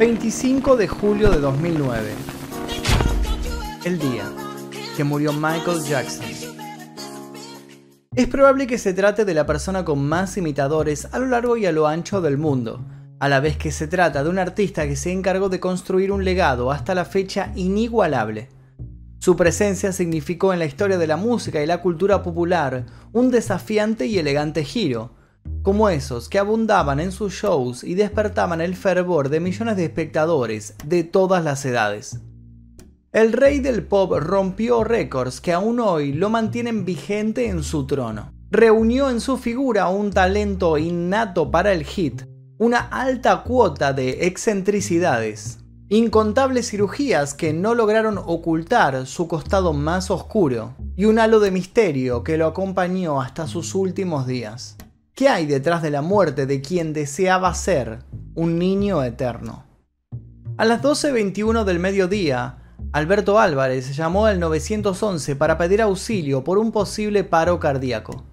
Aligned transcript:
25 0.00 0.78
de 0.78 0.88
julio 0.88 1.30
de 1.30 1.40
2009. 1.40 2.08
El 3.84 3.98
día 3.98 4.24
que 4.96 5.04
murió 5.04 5.30
Michael 5.34 5.82
Jackson. 5.82 6.24
Es 8.16 8.26
probable 8.26 8.66
que 8.66 8.78
se 8.78 8.94
trate 8.94 9.26
de 9.26 9.34
la 9.34 9.44
persona 9.44 9.84
con 9.84 10.02
más 10.02 10.38
imitadores 10.38 11.06
a 11.12 11.18
lo 11.18 11.26
largo 11.26 11.58
y 11.58 11.66
a 11.66 11.72
lo 11.72 11.86
ancho 11.86 12.22
del 12.22 12.38
mundo, 12.38 12.82
a 13.18 13.28
la 13.28 13.40
vez 13.40 13.58
que 13.58 13.70
se 13.70 13.88
trata 13.88 14.24
de 14.24 14.30
un 14.30 14.38
artista 14.38 14.88
que 14.88 14.96
se 14.96 15.12
encargó 15.12 15.50
de 15.50 15.60
construir 15.60 16.12
un 16.12 16.24
legado 16.24 16.72
hasta 16.72 16.94
la 16.94 17.04
fecha 17.04 17.52
inigualable. 17.54 18.48
Su 19.18 19.36
presencia 19.36 19.92
significó 19.92 20.54
en 20.54 20.60
la 20.60 20.64
historia 20.64 20.96
de 20.96 21.08
la 21.08 21.18
música 21.18 21.62
y 21.62 21.66
la 21.66 21.82
cultura 21.82 22.22
popular 22.22 22.86
un 23.12 23.30
desafiante 23.30 24.06
y 24.06 24.18
elegante 24.18 24.64
giro, 24.64 25.19
como 25.62 25.90
esos 25.90 26.28
que 26.28 26.38
abundaban 26.38 27.00
en 27.00 27.12
sus 27.12 27.34
shows 27.34 27.84
y 27.84 27.94
despertaban 27.94 28.60
el 28.60 28.74
fervor 28.74 29.28
de 29.28 29.40
millones 29.40 29.76
de 29.76 29.84
espectadores 29.84 30.74
de 30.84 31.04
todas 31.04 31.44
las 31.44 31.64
edades. 31.64 32.20
El 33.12 33.32
rey 33.32 33.58
del 33.58 33.82
pop 33.82 34.12
rompió 34.18 34.84
récords 34.84 35.40
que 35.40 35.52
aún 35.52 35.80
hoy 35.80 36.12
lo 36.12 36.30
mantienen 36.30 36.84
vigente 36.84 37.48
en 37.48 37.62
su 37.62 37.86
trono. 37.86 38.32
Reunió 38.50 39.10
en 39.10 39.20
su 39.20 39.36
figura 39.36 39.88
un 39.88 40.12
talento 40.12 40.78
innato 40.78 41.50
para 41.50 41.72
el 41.72 41.84
hit, 41.84 42.22
una 42.58 42.78
alta 42.78 43.42
cuota 43.42 43.92
de 43.92 44.26
excentricidades, 44.26 45.58
incontables 45.88 46.70
cirugías 46.70 47.34
que 47.34 47.52
no 47.52 47.74
lograron 47.74 48.16
ocultar 48.16 49.06
su 49.06 49.26
costado 49.26 49.72
más 49.72 50.10
oscuro 50.10 50.76
y 50.94 51.06
un 51.06 51.18
halo 51.18 51.40
de 51.40 51.50
misterio 51.50 52.22
que 52.22 52.36
lo 52.36 52.46
acompañó 52.46 53.20
hasta 53.20 53.48
sus 53.48 53.74
últimos 53.74 54.26
días. 54.26 54.76
¿Qué 55.20 55.28
hay 55.28 55.44
detrás 55.44 55.82
de 55.82 55.90
la 55.90 56.00
muerte 56.00 56.46
de 56.46 56.62
quien 56.62 56.94
deseaba 56.94 57.52
ser 57.52 57.98
un 58.34 58.58
niño 58.58 59.04
eterno? 59.04 59.66
A 60.56 60.64
las 60.64 60.82
12.21 60.82 61.64
del 61.64 61.78
mediodía, 61.78 62.56
Alberto 62.94 63.38
Álvarez 63.38 63.94
llamó 63.94 64.24
al 64.24 64.40
911 64.40 65.36
para 65.36 65.58
pedir 65.58 65.82
auxilio 65.82 66.42
por 66.42 66.56
un 66.56 66.72
posible 66.72 67.22
paro 67.22 67.60
cardíaco. 67.60 68.24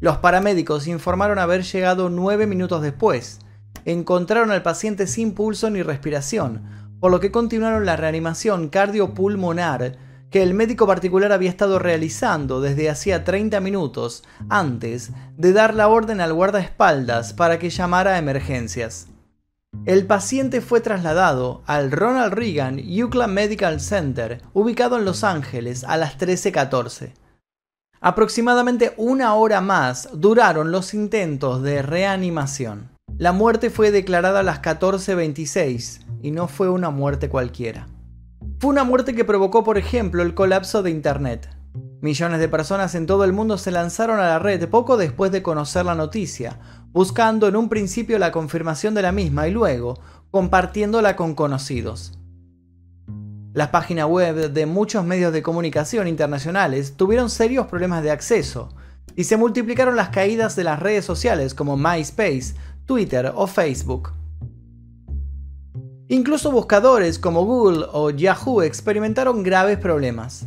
Los 0.00 0.16
paramédicos 0.16 0.86
informaron 0.86 1.38
haber 1.38 1.60
llegado 1.60 2.08
nueve 2.08 2.46
minutos 2.46 2.80
después. 2.80 3.40
Encontraron 3.84 4.50
al 4.50 4.62
paciente 4.62 5.06
sin 5.08 5.34
pulso 5.34 5.68
ni 5.68 5.82
respiración, 5.82 6.86
por 7.00 7.10
lo 7.10 7.20
que 7.20 7.30
continuaron 7.30 7.84
la 7.84 7.96
reanimación 7.96 8.70
cardiopulmonar 8.70 10.06
que 10.30 10.42
el 10.42 10.54
médico 10.54 10.86
particular 10.86 11.32
había 11.32 11.50
estado 11.50 11.78
realizando 11.78 12.60
desde 12.60 12.90
hacía 12.90 13.24
30 13.24 13.60
minutos 13.60 14.24
antes 14.48 15.10
de 15.36 15.52
dar 15.52 15.74
la 15.74 15.88
orden 15.88 16.20
al 16.20 16.32
guardaespaldas 16.32 17.32
para 17.32 17.58
que 17.58 17.70
llamara 17.70 18.14
a 18.14 18.18
emergencias. 18.18 19.08
El 19.84 20.06
paciente 20.06 20.60
fue 20.60 20.80
trasladado 20.80 21.62
al 21.66 21.92
Ronald 21.92 22.32
Reagan 22.32 22.80
UCLA 22.80 23.26
Medical 23.26 23.80
Center, 23.80 24.42
ubicado 24.52 24.96
en 24.96 25.04
Los 25.04 25.22
Ángeles, 25.22 25.84
a 25.84 25.96
las 25.96 26.18
13.14. 26.18 27.12
Aproximadamente 28.00 28.94
una 28.96 29.34
hora 29.34 29.60
más 29.60 30.08
duraron 30.12 30.72
los 30.72 30.94
intentos 30.94 31.62
de 31.62 31.82
reanimación. 31.82 32.90
La 33.18 33.32
muerte 33.32 33.70
fue 33.70 33.90
declarada 33.90 34.40
a 34.40 34.42
las 34.42 34.60
14.26 34.60 36.00
y 36.22 36.30
no 36.30 36.48
fue 36.48 36.68
una 36.68 36.90
muerte 36.90 37.28
cualquiera. 37.28 37.88
Fue 38.58 38.70
una 38.70 38.84
muerte 38.84 39.14
que 39.14 39.26
provocó, 39.26 39.64
por 39.64 39.76
ejemplo, 39.76 40.22
el 40.22 40.32
colapso 40.32 40.82
de 40.82 40.90
Internet. 40.90 41.50
Millones 42.00 42.40
de 42.40 42.48
personas 42.48 42.94
en 42.94 43.04
todo 43.04 43.24
el 43.24 43.34
mundo 43.34 43.58
se 43.58 43.70
lanzaron 43.70 44.18
a 44.18 44.28
la 44.28 44.38
red 44.38 44.66
poco 44.70 44.96
después 44.96 45.30
de 45.30 45.42
conocer 45.42 45.84
la 45.84 45.94
noticia, 45.94 46.58
buscando 46.90 47.48
en 47.48 47.56
un 47.56 47.68
principio 47.68 48.18
la 48.18 48.32
confirmación 48.32 48.94
de 48.94 49.02
la 49.02 49.12
misma 49.12 49.46
y 49.46 49.50
luego 49.50 50.00
compartiéndola 50.30 51.16
con 51.16 51.34
conocidos. 51.34 52.18
Las 53.52 53.68
páginas 53.68 54.06
web 54.06 54.50
de 54.50 54.64
muchos 54.64 55.04
medios 55.04 55.34
de 55.34 55.42
comunicación 55.42 56.08
internacionales 56.08 56.94
tuvieron 56.96 57.28
serios 57.28 57.66
problemas 57.66 58.02
de 58.02 58.10
acceso 58.10 58.70
y 59.16 59.24
se 59.24 59.36
multiplicaron 59.36 59.96
las 59.96 60.08
caídas 60.08 60.56
de 60.56 60.64
las 60.64 60.80
redes 60.80 61.04
sociales 61.04 61.52
como 61.52 61.76
MySpace, 61.76 62.54
Twitter 62.86 63.32
o 63.34 63.46
Facebook. 63.46 64.12
Incluso 66.08 66.52
buscadores 66.52 67.18
como 67.18 67.44
Google 67.44 67.86
o 67.92 68.10
Yahoo 68.10 68.62
experimentaron 68.62 69.42
graves 69.42 69.76
problemas. 69.76 70.46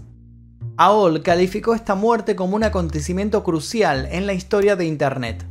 AOL 0.78 1.22
calificó 1.22 1.76
esta 1.76 1.96
muerte 1.96 2.38
como 2.38 2.56
un 2.56 2.64
acontecimiento 2.64 3.44
crucial 3.44 4.08
en 4.10 4.26
la 4.26 4.32
historia 4.32 4.78
de 4.78 4.86
Internet. 4.86 5.46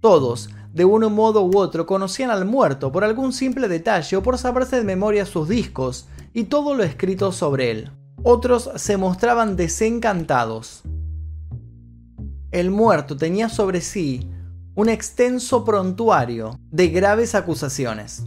Todos, 0.00 0.50
de 0.74 0.84
un 0.84 1.10
modo 1.14 1.46
u 1.46 1.56
otro, 1.56 1.86
conocían 1.86 2.30
al 2.30 2.44
muerto 2.44 2.92
por 2.92 3.04
algún 3.04 3.32
simple 3.32 3.68
detalle 3.68 4.18
o 4.18 4.22
por 4.22 4.36
saberse 4.36 4.76
de 4.76 4.84
memoria 4.84 5.24
sus 5.24 5.48
discos 5.48 6.06
y 6.34 6.44
todo 6.44 6.74
lo 6.74 6.82
escrito 6.82 7.32
sobre 7.32 7.70
él. 7.70 7.90
Otros 8.22 8.70
se 8.76 8.98
mostraban 8.98 9.56
desencantados. 9.56 10.82
El 12.50 12.70
muerto 12.70 13.16
tenía 13.16 13.48
sobre 13.48 13.80
sí 13.80 14.28
un 14.74 14.90
extenso 14.90 15.64
prontuario 15.64 16.58
de 16.70 16.88
graves 16.88 17.34
acusaciones. 17.34 18.24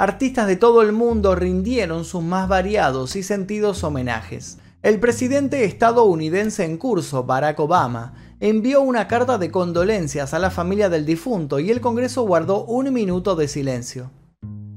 Artistas 0.00 0.46
de 0.46 0.54
todo 0.54 0.82
el 0.82 0.92
mundo 0.92 1.34
rindieron 1.34 2.04
sus 2.04 2.22
más 2.22 2.48
variados 2.48 3.16
y 3.16 3.24
sentidos 3.24 3.82
homenajes. 3.82 4.58
El 4.80 5.00
presidente 5.00 5.64
estadounidense 5.64 6.64
en 6.64 6.76
curso, 6.76 7.24
Barack 7.24 7.58
Obama, 7.58 8.14
envió 8.38 8.80
una 8.80 9.08
carta 9.08 9.38
de 9.38 9.50
condolencias 9.50 10.34
a 10.34 10.38
la 10.38 10.52
familia 10.52 10.88
del 10.88 11.04
difunto 11.04 11.58
y 11.58 11.72
el 11.72 11.80
Congreso 11.80 12.22
guardó 12.22 12.64
un 12.64 12.92
minuto 12.92 13.34
de 13.34 13.48
silencio. 13.48 14.12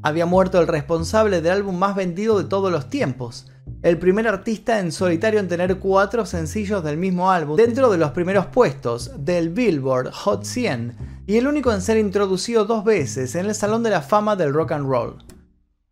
Había 0.02 0.26
muerto 0.26 0.60
el 0.60 0.66
responsable 0.66 1.44
del 1.44 1.52
álbum 1.52 1.78
más 1.78 1.96
vendido 1.96 2.40
de 2.40 2.50
todos 2.50 2.72
los 2.72 2.90
tiempos, 2.90 3.46
el 3.84 4.00
primer 4.00 4.28
artista 4.28 4.80
en 4.80 4.92
solitario 4.92 5.40
en 5.40 5.48
tener 5.48 5.78
cuatro 5.78 6.26
sencillos 6.26 6.84
del 6.84 6.98
mismo 6.98 7.30
álbum 7.30 7.58
dentro 7.58 7.92
de 7.92 8.00
los 8.00 8.10
primeros 8.10 8.48
puestos 8.48 9.12
del 9.24 9.50
Billboard 9.50 10.12
Hot 10.12 10.46
100 10.46 11.21
y 11.32 11.38
el 11.38 11.48
único 11.48 11.72
en 11.72 11.82
ser 11.82 11.96
introducido 11.96 12.66
dos 12.66 12.84
veces 12.84 13.36
en 13.36 13.46
el 13.46 13.56
Salón 13.56 13.84
de 13.84 13.90
la 13.90 14.02
Fama 14.02 14.36
del 14.36 14.54
Rock 14.54 14.74
and 14.74 14.86
Roll. 14.86 15.24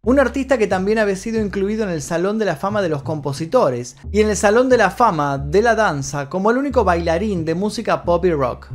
Un 0.01 0.19
artista 0.19 0.57
que 0.57 0.67
también 0.67 0.99
había 0.99 1.15
sido 1.15 1.39
incluido 1.39 1.85
en 1.85 1.91
el 1.91 2.01
Salón 2.01 2.39
de 2.39 2.43
la 2.43 2.57
Fama 2.57 2.81
de 2.81 2.89
los 2.89 3.03
Compositores 3.03 3.95
y 4.11 4.19
en 4.19 4.27
el 4.27 4.35
Salón 4.35 4.67
de 4.67 4.75
la 4.75 4.91
Fama 4.91 5.37
de 5.37 5.61
la 5.61 5.75
Danza 5.75 6.29
como 6.29 6.51
el 6.51 6.57
único 6.57 6.83
bailarín 6.83 7.45
de 7.45 7.55
música 7.55 8.03
pop 8.03 8.25
y 8.25 8.33
rock. 8.33 8.67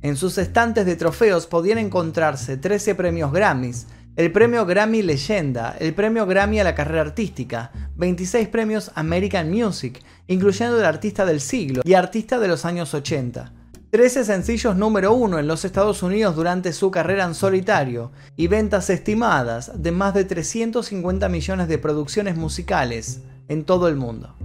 En 0.00 0.16
sus 0.16 0.38
estantes 0.38 0.86
de 0.86 0.96
trofeos 0.96 1.46
podían 1.46 1.76
encontrarse 1.76 2.56
13 2.56 2.94
premios 2.94 3.30
Grammys, 3.30 3.86
el 4.16 4.32
premio 4.32 4.64
Grammy 4.64 5.02
Leyenda, 5.02 5.76
el 5.78 5.92
premio 5.92 6.24
Grammy 6.24 6.58
a 6.58 6.64
la 6.64 6.74
carrera 6.74 7.02
artística, 7.02 7.70
26 7.96 8.48
premios 8.48 8.92
American 8.94 9.50
Music, 9.50 10.02
incluyendo 10.26 10.78
el 10.78 10.86
artista 10.86 11.26
del 11.26 11.42
siglo 11.42 11.82
y 11.84 11.92
artista 11.92 12.38
de 12.38 12.48
los 12.48 12.64
años 12.64 12.94
80. 12.94 13.55
13 13.96 14.26
sencillos 14.26 14.76
número 14.76 15.14
uno 15.14 15.38
en 15.38 15.46
los 15.46 15.64
Estados 15.64 16.02
Unidos 16.02 16.36
durante 16.36 16.74
su 16.74 16.90
carrera 16.90 17.24
en 17.24 17.34
solitario 17.34 18.12
y 18.36 18.46
ventas 18.46 18.90
estimadas 18.90 19.72
de 19.82 19.90
más 19.90 20.12
de 20.12 20.26
350 20.26 21.30
millones 21.30 21.66
de 21.66 21.78
producciones 21.78 22.36
musicales 22.36 23.22
en 23.48 23.64
todo 23.64 23.88
el 23.88 23.96
mundo. 23.96 24.36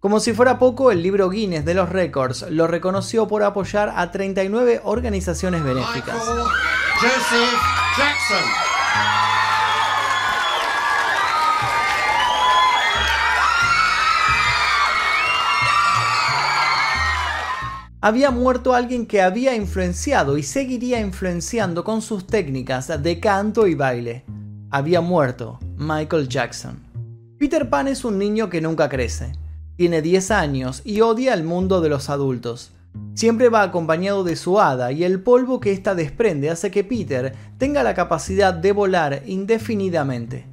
Como 0.00 0.18
si 0.18 0.32
fuera 0.32 0.58
poco, 0.58 0.90
el 0.90 1.00
libro 1.00 1.30
Guinness 1.30 1.64
de 1.64 1.74
los 1.74 1.90
Records 1.90 2.44
lo 2.50 2.66
reconoció 2.66 3.28
por 3.28 3.44
apoyar 3.44 3.92
a 3.94 4.10
39 4.10 4.80
organizaciones 4.82 5.62
benéficas. 5.62 6.16
Jackson. 7.96 8.69
Había 18.02 18.30
muerto 18.30 18.72
alguien 18.72 19.04
que 19.04 19.20
había 19.20 19.54
influenciado 19.54 20.38
y 20.38 20.42
seguiría 20.42 21.00
influenciando 21.00 21.84
con 21.84 22.00
sus 22.00 22.26
técnicas 22.26 22.90
de 23.02 23.20
canto 23.20 23.66
y 23.66 23.74
baile. 23.74 24.24
Había 24.70 25.02
muerto 25.02 25.58
Michael 25.76 26.26
Jackson. 26.26 26.78
Peter 27.38 27.68
Pan 27.68 27.88
es 27.88 28.02
un 28.06 28.16
niño 28.16 28.48
que 28.48 28.62
nunca 28.62 28.88
crece. 28.88 29.32
Tiene 29.76 30.00
10 30.00 30.30
años 30.30 30.80
y 30.82 31.02
odia 31.02 31.34
el 31.34 31.44
mundo 31.44 31.82
de 31.82 31.90
los 31.90 32.08
adultos. 32.08 32.72
Siempre 33.12 33.50
va 33.50 33.60
acompañado 33.60 34.24
de 34.24 34.36
su 34.36 34.58
hada 34.58 34.92
y 34.92 35.04
el 35.04 35.22
polvo 35.22 35.60
que 35.60 35.70
ésta 35.70 35.94
desprende 35.94 36.48
hace 36.48 36.70
que 36.70 36.84
Peter 36.84 37.34
tenga 37.58 37.82
la 37.82 37.92
capacidad 37.92 38.54
de 38.54 38.72
volar 38.72 39.24
indefinidamente. 39.26 40.46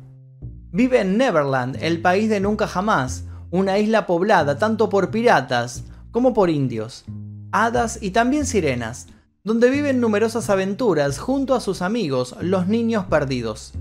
Vive 0.74 1.00
en 1.00 1.18
Neverland, 1.18 1.78
el 1.80 2.02
país 2.02 2.30
de 2.30 2.42
nunca 2.42 2.68
jamás, 2.68 3.24
una 3.52 3.78
isla 3.80 4.06
poblada 4.06 4.58
tanto 4.58 4.90
por 4.90 5.12
piratas 5.12 5.86
como 6.12 6.34
por 6.34 6.50
indios, 6.50 7.06
hadas 7.52 8.00
y 8.02 8.12
también 8.12 8.46
sirenas, 8.46 9.08
donde 9.44 9.70
viven 9.70 10.02
numerosas 10.02 10.50
aventuras 10.50 11.20
junto 11.20 11.56
a 11.56 11.62
sus 11.62 11.82
amigos, 11.82 12.36
los 12.42 12.68
niños 12.68 13.06
perdidos. 13.06 13.74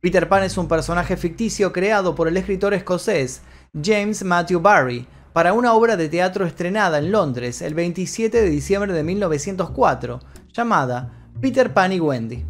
Peter 0.00 0.28
Pan 0.28 0.42
es 0.42 0.58
un 0.58 0.68
personaje 0.68 1.16
ficticio 1.16 1.72
creado 1.72 2.14
por 2.14 2.28
el 2.28 2.36
escritor 2.36 2.74
escocés 2.74 3.42
James 3.82 4.22
Matthew 4.24 4.60
Barry, 4.60 5.06
para 5.32 5.52
una 5.52 5.74
obra 5.74 5.96
de 5.96 6.08
teatro 6.08 6.46
estrenada 6.46 6.98
en 6.98 7.10
Londres 7.10 7.60
el 7.60 7.74
27 7.74 8.40
de 8.40 8.50
diciembre 8.50 8.92
de 8.92 9.02
1904, 9.02 10.20
llamada 10.52 11.30
Peter 11.40 11.72
Pan 11.72 11.92
y 11.92 11.98
Wendy. 12.00 12.44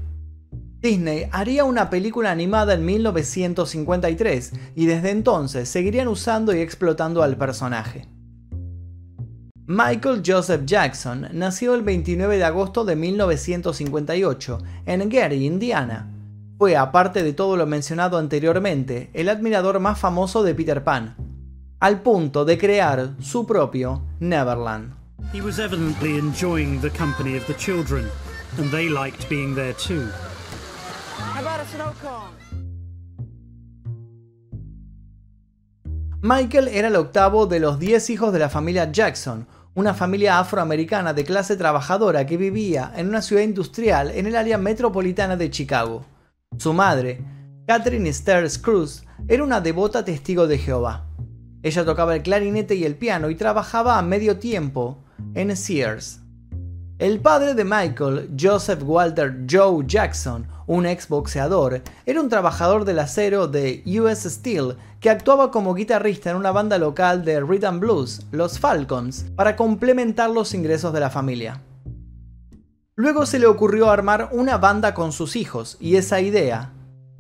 Disney 0.81 1.27
haría 1.32 1.65
una 1.65 1.88
película 1.88 2.31
animada 2.31 2.75
en 2.75 2.85
1953 2.85 4.53
y 4.75 4.85
desde 4.85 5.11
entonces 5.11 5.69
seguirían 5.70 6.09
usando 6.09 6.55
y 6.55 6.61
explotando 6.61 7.23
al 7.23 7.38
personaje. 7.38 8.06
Michael 9.67 10.23
Joseph 10.23 10.67
Jackson 10.67 11.27
nació 11.33 11.75
el 11.75 11.81
29 11.81 12.37
de 12.37 12.45
agosto 12.45 12.85
de 12.85 12.97
1958 12.97 14.59
en 14.85 15.09
Gary, 15.09 15.47
Indiana. 15.47 16.07
Fue, 16.59 16.77
aparte 16.77 17.23
de 17.23 17.33
todo 17.33 17.57
lo 17.57 17.65
mencionado 17.65 18.19
anteriormente, 18.19 19.09
el 19.15 19.31
admirador 19.31 19.81
más 19.81 19.99
famoso 19.99 20.43
de 20.43 20.55
Peter 20.55 20.85
Pan, 20.85 21.17
al 21.81 22.03
punto 22.03 22.45
de 22.45 22.59
crear 22.59 23.15
su 23.21 23.47
propio 23.47 24.03
Neverland. 24.21 24.93
He 25.33 25.41
was 25.41 25.59
evidently 25.59 26.19
enjoying 26.19 26.79
the 26.83 26.91
company 26.91 27.35
of 27.35 27.47
the 27.47 27.57
children, 27.57 28.11
and 28.59 28.71
they 28.71 28.91
liked 28.91 29.27
being 29.31 29.55
there 29.55 29.73
too. 29.73 30.11
Michael 36.26 36.69
era 36.69 36.88
el 36.88 36.97
octavo 36.97 37.47
de 37.47 37.61
los 37.61 37.79
10 37.79 38.09
hijos 38.09 38.32
de 38.32 38.38
la 38.38 38.49
familia 38.49 38.91
Jackson, 38.91 39.47
una 39.75 39.93
familia 39.93 40.38
afroamericana 40.38 41.12
de 41.12 41.23
clase 41.23 41.55
trabajadora 41.55 42.25
que 42.25 42.38
vivía 42.38 42.91
en 42.97 43.09
una 43.09 43.21
ciudad 43.21 43.43
industrial 43.43 44.11
en 44.11 44.25
el 44.25 44.35
área 44.35 44.56
metropolitana 44.56 45.37
de 45.37 45.50
Chicago. 45.50 46.06
Su 46.56 46.73
madre, 46.73 47.23
Catherine 47.67 48.11
Sters 48.11 48.56
Cruz, 48.56 49.05
era 49.29 49.44
una 49.44 49.61
devota 49.61 50.03
testigo 50.03 50.47
de 50.47 50.56
Jehová. 50.56 51.05
Ella 51.62 51.85
tocaba 51.85 52.17
el 52.17 52.23
clarinete 52.23 52.75
y 52.75 52.85
el 52.85 52.94
piano 52.94 53.29
y 53.29 53.35
trabajaba 53.35 53.99
a 53.99 54.03
medio 54.03 54.38
tiempo 54.38 55.05
en 55.35 55.55
Sears. 55.55 56.20
El 56.99 57.20
padre 57.20 57.53
de 57.53 57.65
Michael, 57.65 58.31
Joseph 58.41 58.81
Walter 58.82 59.44
Joe 59.47 59.85
Jackson, 59.87 60.47
un 60.67 60.87
exboxeador, 60.87 61.82
era 62.06 62.20
un 62.20 62.31
trabajador 62.31 62.87
del 62.87 63.00
acero 63.00 63.47
de 63.47 63.82
US 64.00 64.23
Steel 64.23 64.77
que 65.05 65.11
actuaba 65.11 65.51
como 65.51 65.75
guitarrista 65.75 66.31
en 66.31 66.37
una 66.37 66.51
banda 66.51 66.79
local 66.79 67.27
de 67.27 67.39
rhythm 67.39 67.79
blues, 67.79 68.23
los 68.31 68.59
Falcons, 68.59 69.27
para 69.37 69.55
complementar 69.55 70.31
los 70.31 70.55
ingresos 70.55 70.95
de 70.95 71.01
la 71.01 71.11
familia. 71.11 71.61
Luego 72.95 73.27
se 73.27 73.39
le 73.39 73.45
ocurrió 73.45 73.91
armar 73.91 74.31
una 74.33 74.56
banda 74.56 74.95
con 74.95 75.12
sus 75.12 75.37
hijos 75.37 75.77
y 75.79 75.97
esa 75.97 76.23
idea 76.23 76.73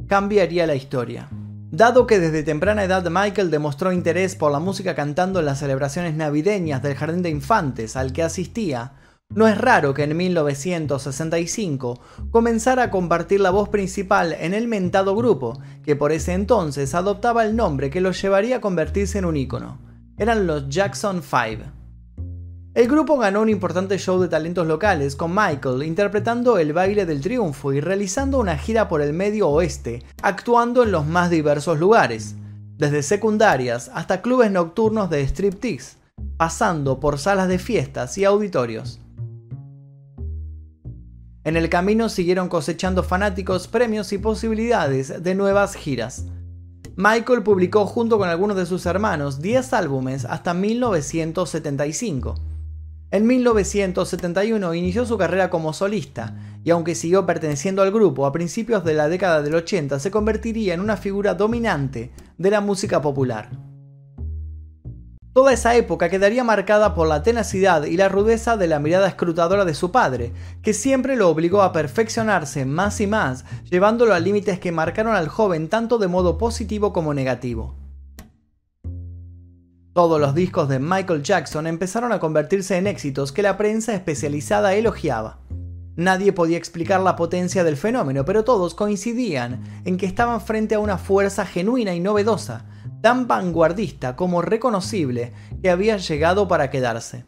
cambiaría 0.06 0.66
la 0.66 0.76
historia. 0.76 1.28
Dado 1.70 2.06
que 2.06 2.20
desde 2.20 2.42
temprana 2.42 2.84
edad 2.84 3.06
Michael 3.10 3.50
demostró 3.50 3.92
interés 3.92 4.34
por 4.34 4.50
la 4.50 4.60
música 4.60 4.94
cantando 4.94 5.40
en 5.40 5.44
las 5.44 5.58
celebraciones 5.58 6.14
navideñas 6.14 6.82
del 6.82 6.94
Jardín 6.94 7.20
de 7.20 7.28
Infantes 7.28 7.96
al 7.96 8.14
que 8.14 8.22
asistía, 8.22 8.92
no 9.34 9.48
es 9.48 9.58
raro 9.58 9.94
que 9.94 10.04
en 10.04 10.16
1965 10.16 12.00
comenzara 12.30 12.84
a 12.84 12.90
compartir 12.90 13.40
la 13.40 13.50
voz 13.50 13.68
principal 13.68 14.32
en 14.32 14.54
el 14.54 14.68
mentado 14.68 15.16
grupo, 15.16 15.60
que 15.82 15.96
por 15.96 16.12
ese 16.12 16.34
entonces 16.34 16.94
adoptaba 16.94 17.44
el 17.44 17.56
nombre 17.56 17.90
que 17.90 18.00
lo 18.00 18.12
llevaría 18.12 18.56
a 18.56 18.60
convertirse 18.60 19.18
en 19.18 19.24
un 19.24 19.36
ícono. 19.36 19.80
Eran 20.18 20.46
los 20.46 20.68
Jackson 20.68 21.20
5. 21.20 21.64
El 22.74 22.88
grupo 22.88 23.18
ganó 23.18 23.42
un 23.42 23.48
importante 23.48 23.98
show 23.98 24.20
de 24.20 24.28
talentos 24.28 24.66
locales 24.66 25.16
con 25.16 25.34
Michael 25.34 25.82
interpretando 25.82 26.58
el 26.58 26.72
baile 26.72 27.04
del 27.04 27.20
triunfo 27.20 27.72
y 27.72 27.80
realizando 27.80 28.38
una 28.38 28.56
gira 28.56 28.88
por 28.88 29.02
el 29.02 29.12
medio 29.12 29.48
oeste, 29.48 30.04
actuando 30.22 30.84
en 30.84 30.92
los 30.92 31.06
más 31.06 31.30
diversos 31.30 31.78
lugares, 31.80 32.36
desde 32.76 33.02
secundarias 33.02 33.90
hasta 33.94 34.22
clubes 34.22 34.52
nocturnos 34.52 35.10
de 35.10 35.22
striptease, 35.22 35.96
pasando 36.36 37.00
por 37.00 37.18
salas 37.18 37.48
de 37.48 37.58
fiestas 37.58 38.16
y 38.18 38.24
auditorios. 38.24 39.00
En 41.44 41.58
el 41.58 41.68
camino 41.68 42.08
siguieron 42.08 42.48
cosechando 42.48 43.02
fanáticos, 43.02 43.68
premios 43.68 44.14
y 44.14 44.18
posibilidades 44.18 45.22
de 45.22 45.34
nuevas 45.34 45.74
giras. 45.74 46.24
Michael 46.96 47.42
publicó 47.42 47.84
junto 47.84 48.16
con 48.16 48.30
algunos 48.30 48.56
de 48.56 48.64
sus 48.64 48.86
hermanos 48.86 49.42
10 49.42 49.74
álbumes 49.74 50.24
hasta 50.24 50.54
1975. 50.54 52.34
En 53.10 53.26
1971 53.26 54.74
inició 54.74 55.04
su 55.04 55.18
carrera 55.18 55.50
como 55.50 55.74
solista, 55.74 56.34
y 56.64 56.70
aunque 56.70 56.94
siguió 56.94 57.26
perteneciendo 57.26 57.82
al 57.82 57.92
grupo 57.92 58.24
a 58.24 58.32
principios 58.32 58.82
de 58.82 58.94
la 58.94 59.08
década 59.10 59.42
del 59.42 59.54
80, 59.54 59.98
se 60.00 60.10
convertiría 60.10 60.72
en 60.72 60.80
una 60.80 60.96
figura 60.96 61.34
dominante 61.34 62.10
de 62.38 62.50
la 62.50 62.62
música 62.62 63.02
popular. 63.02 63.50
Toda 65.34 65.52
esa 65.52 65.74
época 65.74 66.08
quedaría 66.10 66.44
marcada 66.44 66.94
por 66.94 67.08
la 67.08 67.24
tenacidad 67.24 67.86
y 67.86 67.96
la 67.96 68.08
rudeza 68.08 68.56
de 68.56 68.68
la 68.68 68.78
mirada 68.78 69.08
escrutadora 69.08 69.64
de 69.64 69.74
su 69.74 69.90
padre, 69.90 70.32
que 70.62 70.72
siempre 70.72 71.16
lo 71.16 71.28
obligó 71.28 71.62
a 71.62 71.72
perfeccionarse 71.72 72.64
más 72.64 73.00
y 73.00 73.08
más, 73.08 73.44
llevándolo 73.68 74.14
a 74.14 74.20
límites 74.20 74.60
que 74.60 74.70
marcaron 74.70 75.16
al 75.16 75.26
joven 75.26 75.68
tanto 75.68 75.98
de 75.98 76.06
modo 76.06 76.38
positivo 76.38 76.92
como 76.92 77.14
negativo. 77.14 77.74
Todos 79.92 80.20
los 80.20 80.36
discos 80.36 80.68
de 80.68 80.78
Michael 80.78 81.24
Jackson 81.24 81.66
empezaron 81.66 82.12
a 82.12 82.20
convertirse 82.20 82.76
en 82.76 82.86
éxitos 82.86 83.32
que 83.32 83.42
la 83.42 83.56
prensa 83.56 83.92
especializada 83.92 84.74
elogiaba. 84.74 85.40
Nadie 85.96 86.32
podía 86.32 86.58
explicar 86.58 87.00
la 87.00 87.16
potencia 87.16 87.64
del 87.64 87.76
fenómeno, 87.76 88.24
pero 88.24 88.44
todos 88.44 88.76
coincidían 88.76 89.64
en 89.84 89.96
que 89.96 90.06
estaban 90.06 90.40
frente 90.40 90.76
a 90.76 90.80
una 90.80 90.96
fuerza 90.96 91.44
genuina 91.44 91.92
y 91.92 91.98
novedosa, 91.98 92.66
tan 93.04 93.28
vanguardista 93.28 94.16
como 94.16 94.40
reconocible 94.40 95.34
que 95.60 95.68
había 95.68 95.98
llegado 95.98 96.48
para 96.48 96.70
quedarse. 96.70 97.26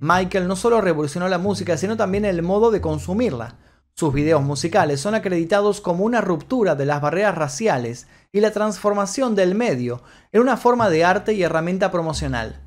Michael 0.00 0.48
no 0.48 0.56
solo 0.56 0.80
revolucionó 0.80 1.28
la 1.28 1.36
música, 1.36 1.76
sino 1.76 1.98
también 1.98 2.24
el 2.24 2.40
modo 2.40 2.70
de 2.70 2.80
consumirla. 2.80 3.58
Sus 3.92 4.14
videos 4.14 4.42
musicales 4.42 5.02
son 5.02 5.14
acreditados 5.14 5.82
como 5.82 6.06
una 6.06 6.22
ruptura 6.22 6.74
de 6.74 6.86
las 6.86 7.02
barreras 7.02 7.34
raciales 7.34 8.06
y 8.32 8.40
la 8.40 8.52
transformación 8.52 9.34
del 9.34 9.54
medio 9.54 10.02
en 10.32 10.40
una 10.40 10.56
forma 10.56 10.88
de 10.88 11.04
arte 11.04 11.34
y 11.34 11.42
herramienta 11.42 11.90
promocional. 11.90 12.58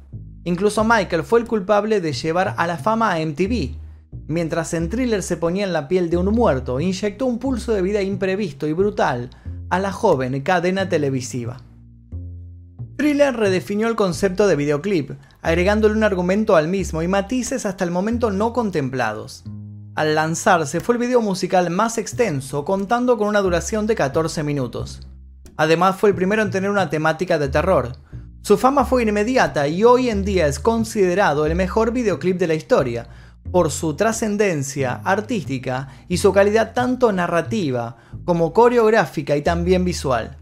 Incluso 0.44 0.84
Michael 0.84 1.24
fue 1.24 1.40
el 1.40 1.48
culpable 1.48 2.00
de 2.00 2.14
llevar 2.14 2.54
a 2.60 2.68
la 2.68 2.78
fama 2.78 3.12
a 3.12 3.26
MTV. 3.26 3.72
Mientras 4.28 4.76
en 4.76 4.92
Thriller 4.92 5.24
se 5.24 5.36
ponía 5.36 5.64
en 5.64 5.74
la 5.74 5.88
piel 5.88 6.12
de 6.12 6.18
un 6.18 6.28
muerto, 6.28 6.80
inyectó 6.80 7.26
un 7.26 7.40
pulso 7.40 7.74
de 7.74 7.82
vida 7.82 8.04
imprevisto 8.04 8.68
y 8.68 8.74
brutal 8.74 9.32
a 9.76 9.80
la 9.80 9.92
joven 9.92 10.40
cadena 10.40 10.88
televisiva. 10.88 11.58
Thriller 12.96 13.36
redefinió 13.36 13.90
el 13.90 13.98
concepto 13.98 14.48
de 14.48 14.56
videoclip, 14.56 15.12
agregándole 15.42 15.96
un 15.96 16.06
argumento 16.06 16.56
al 16.56 16.70
mismo 16.70 17.04
y 17.04 17.10
matices 17.10 17.66
hasta 17.66 17.84
el 17.84 17.92
momento 17.92 18.32
no 18.32 18.54
contemplados. 18.54 19.44
Al 19.96 20.16
lanzarse 20.16 20.80
fue 20.80 20.96
el 20.96 21.00
video 21.00 21.20
musical 21.20 21.72
más 21.72 21.98
extenso, 21.98 22.64
contando 22.64 23.18
con 23.18 23.28
una 23.28 23.42
duración 23.42 23.86
de 23.86 23.96
14 23.96 24.44
minutos. 24.44 25.02
Además 25.58 25.98
fue 25.98 26.12
el 26.12 26.16
primero 26.16 26.42
en 26.42 26.52
tener 26.52 26.70
una 26.70 26.90
temática 26.90 27.38
de 27.38 27.50
terror. 27.50 27.98
Su 28.44 28.58
fama 28.58 28.86
fue 28.86 29.04
inmediata 29.04 29.68
y 29.68 29.84
hoy 29.84 30.10
en 30.10 30.24
día 30.24 30.48
es 30.48 30.58
considerado 30.58 31.46
el 31.46 31.56
mejor 31.56 31.92
videoclip 31.92 32.38
de 32.38 32.48
la 32.48 32.54
historia, 32.54 33.10
por 33.56 33.72
su 33.72 33.94
trascendencia 33.94 35.00
artística 35.06 35.88
y 36.10 36.18
su 36.18 36.34
calidad 36.34 36.74
tanto 36.74 37.14
narrativa 37.14 37.96
como 38.26 38.52
coreográfica 38.52 39.38
y 39.38 39.44
también 39.44 39.86
visual. 39.86 40.36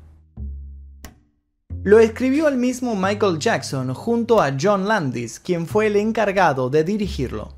Lo 1.84 2.00
escribió 2.00 2.48
el 2.48 2.58
mismo 2.58 2.96
Michael 2.96 3.38
Jackson 3.38 3.94
junto 3.94 4.42
a 4.42 4.54
John 4.60 4.88
Landis, 4.88 5.40
quien 5.40 5.68
fue 5.68 5.86
el 5.86 5.98
encargado 5.98 6.72
de 6.72 6.84
dirigirlo. 6.84 7.54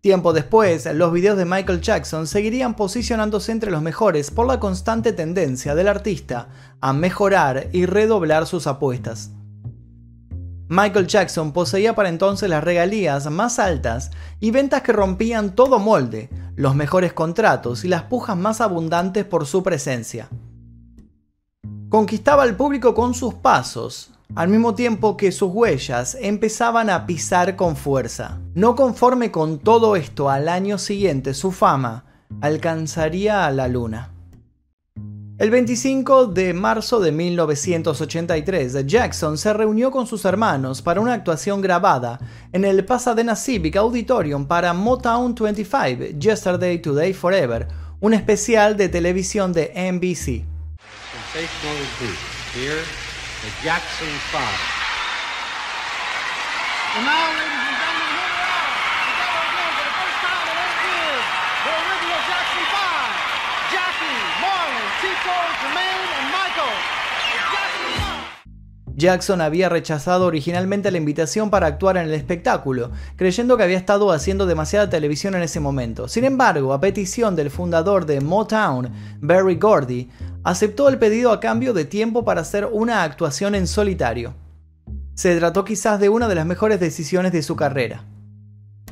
Tiempo 0.00 0.32
después, 0.32 0.86
los 0.94 1.12
videos 1.12 1.36
de 1.36 1.44
Michael 1.44 1.80
Jackson 1.80 2.28
seguirían 2.28 2.76
posicionándose 2.76 3.50
entre 3.50 3.72
los 3.72 3.82
mejores 3.82 4.30
por 4.30 4.46
la 4.46 4.60
constante 4.60 5.12
tendencia 5.12 5.74
del 5.74 5.88
artista 5.88 6.46
a 6.80 6.92
mejorar 6.92 7.70
y 7.72 7.86
redoblar 7.86 8.46
sus 8.46 8.68
apuestas. 8.68 9.32
Michael 10.68 11.06
Jackson 11.06 11.52
poseía 11.52 11.94
para 11.94 12.08
entonces 12.08 12.48
las 12.48 12.64
regalías 12.64 13.30
más 13.30 13.58
altas 13.58 14.10
y 14.40 14.50
ventas 14.50 14.82
que 14.82 14.92
rompían 14.92 15.54
todo 15.54 15.78
molde, 15.78 16.30
los 16.56 16.74
mejores 16.74 17.12
contratos 17.12 17.84
y 17.84 17.88
las 17.88 18.04
pujas 18.04 18.36
más 18.36 18.60
abundantes 18.60 19.24
por 19.24 19.46
su 19.46 19.62
presencia. 19.62 20.28
Conquistaba 21.90 22.42
al 22.44 22.56
público 22.56 22.94
con 22.94 23.12
sus 23.12 23.34
pasos, 23.34 24.10
al 24.34 24.48
mismo 24.48 24.74
tiempo 24.74 25.16
que 25.16 25.32
sus 25.32 25.52
huellas 25.52 26.16
empezaban 26.18 26.88
a 26.88 27.06
pisar 27.06 27.56
con 27.56 27.76
fuerza. 27.76 28.40
No 28.54 28.74
conforme 28.74 29.30
con 29.30 29.58
todo 29.58 29.96
esto, 29.96 30.30
al 30.30 30.48
año 30.48 30.78
siguiente 30.78 31.34
su 31.34 31.52
fama 31.52 32.06
alcanzaría 32.40 33.46
a 33.46 33.50
la 33.50 33.68
luna. 33.68 34.13
El 35.38 35.50
25 35.50 36.26
de 36.26 36.54
marzo 36.54 37.00
de 37.00 37.10
1983, 37.10 38.86
Jackson 38.86 39.36
se 39.36 39.52
reunió 39.52 39.90
con 39.90 40.06
sus 40.06 40.24
hermanos 40.24 40.80
para 40.80 41.00
una 41.00 41.12
actuación 41.12 41.60
grabada 41.60 42.20
en 42.52 42.64
el 42.64 42.84
Pasadena 42.84 43.34
Civic 43.34 43.76
Auditorium 43.76 44.46
para 44.46 44.72
Motown 44.72 45.34
25, 45.34 46.18
Yesterday, 46.18 46.78
Today, 46.78 47.12
Forever, 47.12 47.66
un 48.00 48.14
especial 48.14 48.76
de 48.76 48.88
televisión 48.88 49.52
de 49.52 49.72
NBC. 49.74 50.44
the 53.44 53.50
Jackson 53.62 54.08
Five. 54.32 54.56
And 56.96 57.04
now, 57.04 57.28
ladies 57.36 57.60
and 57.60 57.76
gentlemen, 57.76 58.08
here 58.16 58.32
we 58.32 58.40
are, 58.40 58.72
together 59.04 59.44
again 59.52 59.72
for 59.76 59.84
the 59.84 59.96
first 60.00 60.18
time 60.24 60.48
in 60.48 60.56
eight 60.64 60.80
years, 60.88 61.24
the 61.60 61.72
original 61.76 62.20
Jackson 62.24 62.64
Five. 62.72 63.12
Jackie, 63.68 64.20
Marlon, 64.40 64.88
Tito, 65.04 65.36
Jermaine, 65.60 66.08
and 66.24 66.28
Michael. 66.32 66.72
The 66.72 67.40
Jackson 67.52 67.92
Five. 68.00 68.32
Jackson 68.96 69.40
había 69.40 69.68
rechazado 69.68 70.26
originalmente 70.26 70.90
la 70.90 70.98
invitación 70.98 71.50
para 71.50 71.66
actuar 71.66 71.96
en 71.96 72.06
el 72.06 72.14
espectáculo, 72.14 72.92
creyendo 73.16 73.56
que 73.56 73.64
había 73.64 73.76
estado 73.76 74.12
haciendo 74.12 74.46
demasiada 74.46 74.88
televisión 74.88 75.34
en 75.34 75.42
ese 75.42 75.58
momento. 75.58 76.06
Sin 76.06 76.24
embargo, 76.24 76.72
a 76.72 76.80
petición 76.80 77.34
del 77.34 77.50
fundador 77.50 78.06
de 78.06 78.20
Motown, 78.20 78.90
Barry 79.20 79.56
Gordy, 79.56 80.08
aceptó 80.44 80.88
el 80.88 80.98
pedido 80.98 81.32
a 81.32 81.40
cambio 81.40 81.72
de 81.72 81.84
tiempo 81.84 82.24
para 82.24 82.42
hacer 82.42 82.68
una 82.70 83.02
actuación 83.02 83.54
en 83.54 83.66
solitario. 83.66 84.34
Se 85.14 85.36
trató 85.38 85.64
quizás 85.64 85.98
de 85.98 86.08
una 86.08 86.28
de 86.28 86.34
las 86.34 86.46
mejores 86.46 86.78
decisiones 86.78 87.32
de 87.32 87.42
su 87.42 87.56
carrera. 87.56 88.04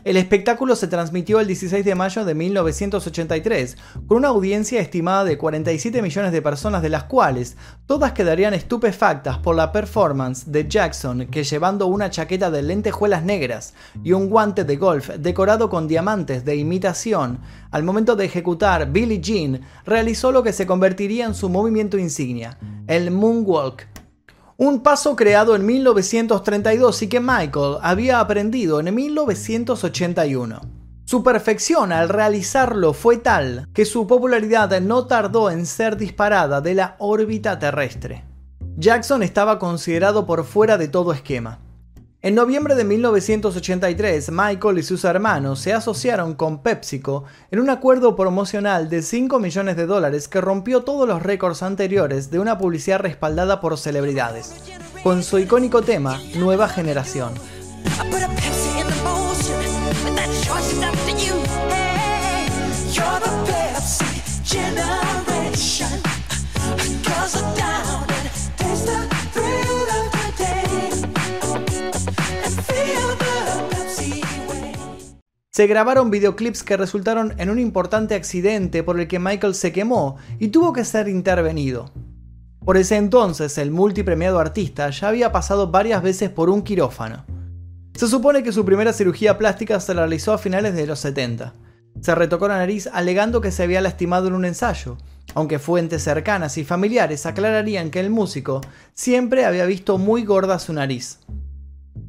El 0.05 0.17
espectáculo 0.17 0.75
se 0.75 0.89
transmitió 0.89 1.39
el 1.39 1.47
16 1.47 1.85
de 1.85 1.95
mayo 1.95 2.25
de 2.25 2.35
1983, 2.35 3.77
con 4.09 4.17
una 4.17 4.29
audiencia 4.29 4.81
estimada 4.81 5.23
de 5.23 5.39
47 5.39 6.03
millones 6.03 6.33
de 6.33 6.43
personas, 6.43 6.83
de 6.83 6.89
las 6.89 7.05
cuales 7.05 7.57
todas 7.87 8.11
quedarían 8.11 8.53
estupefactas 8.53 9.39
por 9.39 9.55
la 9.55 9.71
performance 9.71 10.51
de 10.51 10.67
Jackson, 10.69 11.29
que 11.29 11.45
llevando 11.45 11.87
una 11.87 12.11
chaqueta 12.11 12.51
de 12.51 12.63
lentejuelas 12.63 13.23
negras 13.23 13.75
y 14.03 14.11
un 14.11 14.29
guante 14.29 14.65
de 14.65 14.77
golf 14.77 15.09
decorado 15.11 15.71
con 15.71 15.87
diamantes 15.87 16.45
de 16.45 16.57
imitación, 16.57 17.39
al 17.71 17.85
momento 17.85 18.17
de 18.17 18.25
ejecutar 18.25 18.91
Billie 18.91 19.21
Jean, 19.21 19.61
realizó 19.87 20.33
lo 20.33 20.43
que 20.43 20.53
se 20.53 20.67
convertiría 20.67 21.27
en 21.27 21.35
su 21.35 21.49
movimiento 21.49 21.97
insignia, 21.97 22.59
el 22.89 23.13
Moonwalk 23.13 23.92
un 24.63 24.81
paso 24.81 25.17
creado 25.17 25.57
en 25.57 25.67
1932 25.67 27.03
y 27.03 27.09
que 27.09 27.19
Michael 27.19 27.79
había 27.83 28.21
aprendido 28.21 28.79
en 28.79 28.95
1981. 28.95 30.61
Su 31.05 31.25
perfección 31.25 31.91
al 31.91 32.09
realizarlo 32.09 32.93
fue 32.93 33.17
tal 33.17 33.67
que 33.75 33.85
su 33.85 34.07
popularidad 34.07 34.81
no 34.81 35.09
tardó 35.09 35.51
en 35.51 35.67
ser 35.67 35.97
disparada 35.97 36.61
de 36.61 36.75
la 36.77 36.95
órbita 37.01 37.59
terrestre. 37.59 38.25
Jackson 38.77 39.25
estaba 39.25 39.59
considerado 39.59 40.27
por 40.27 40.45
fuera 40.45 40.79
de 40.79 40.87
todo 40.87 41.13
esquema. 41.13 41.59
En 42.25 42.37
noviembre 42.37 42.77
de 42.77 42.85
1983, 42.85 44.31
Michael 44.31 44.79
y 44.79 44.85
sus 44.85 45.03
hermanos 45.03 45.59
se 45.59 45.73
asociaron 45.73 46.35
con 46.35 46.63
PepsiCo 46.63 47.25
en 47.51 47.59
un 47.59 47.69
acuerdo 47.69 48.15
promocional 48.15 48.89
de 48.89 49.03
5 49.03 49.41
millones 49.41 49.77
de 49.77 49.87
dólares 49.87 50.29
que 50.29 50.41
rompió 50.41 50.85
todos 50.85 51.09
los 51.09 51.21
récords 51.21 51.65
anteriores 51.65 52.31
de 52.31 52.39
una 52.39 52.59
publicidad 52.59 53.01
respaldada 53.01 53.61
por 53.61 53.77
celebridades, 53.77 54.55
con 55.03 55.25
su 55.25 55.41
icónico 55.41 55.83
tema 55.83 56.21
Nueva 56.37 56.69
Generación. 56.69 57.33
Se 75.55 75.67
grabaron 75.67 76.11
videoclips 76.11 76.63
que 76.63 76.79
resultaron 76.79 77.35
en 77.37 77.51
un 77.51 77.59
importante 77.59 78.15
accidente 78.15 78.83
por 78.83 78.99
el 78.99 79.07
que 79.07 79.19
Michael 79.19 79.55
se 79.55 79.71
quemó 79.71 80.17
y 80.39 80.49
tuvo 80.49 80.73
que 80.73 80.83
ser 80.83 81.09
intervenido. 81.09 81.93
Por 82.65 82.79
ese 82.79 82.97
entonces, 82.97 83.59
el 83.59 83.71
multipremiado 83.71 84.39
artista 84.39 84.89
ya 84.89 85.09
había 85.09 85.31
pasado 85.31 85.71
varias 85.71 86.03
veces 86.03 86.31
por 86.31 86.49
un 86.49 86.63
quirófano. 86.63 87.27
Se 87.95 88.09
supone 88.09 88.43
que 88.43 88.51
su 88.51 88.65
primera 88.65 88.95
cirugía 88.95 89.37
plástica 89.37 89.79
se 89.79 89.93
la 89.93 90.07
realizó 90.07 90.33
a 90.33 90.39
finales 90.39 90.75
de 90.75 90.87
los 90.87 91.01
70. 91.01 91.53
Se 92.01 92.15
retocó 92.15 92.49
la 92.49 92.57
nariz 92.57 92.89
alegando 92.91 93.43
que 93.43 93.51
se 93.51 93.63
había 93.63 93.83
lastimado 93.83 94.29
en 94.29 94.33
un 94.33 94.47
ensayo, 94.47 94.97
aunque 95.35 95.59
fuentes 95.59 96.03
cercanas 96.03 96.57
y 96.57 96.65
familiares 96.65 97.27
aclararían 97.27 97.91
que 97.91 98.01
el 98.01 98.09
músico 98.09 98.63
siempre 98.95 99.45
había 99.45 99.67
visto 99.67 99.99
muy 99.99 100.25
gorda 100.25 100.59
su 100.59 100.73
nariz. 100.73 101.19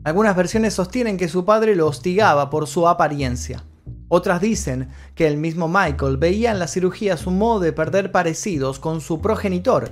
Algunas 0.03 0.36
versiones 0.36 0.74
sostienen 0.74 1.17
que 1.17 1.29
su 1.29 1.45
padre 1.45 1.75
lo 1.75 1.88
hostigaba 1.88 2.50
por 2.50 2.67
su 2.67 2.88
apariencia. 2.88 3.63
Otras 4.10 4.41
dicen 4.41 4.89
que 5.15 5.27
el 5.27 5.38
mismo 5.38 5.67
Michael 5.67 6.17
veía 6.17 6.51
en 6.51 6.60
la 6.60 6.67
cirugía 6.67 7.15
su 7.15 7.31
modo 7.31 7.62
de 7.62 7.74
perder 7.74 8.12
parecidos 8.12 8.79
con 8.79 9.00
su 9.00 9.22
progenitor, 9.22 9.91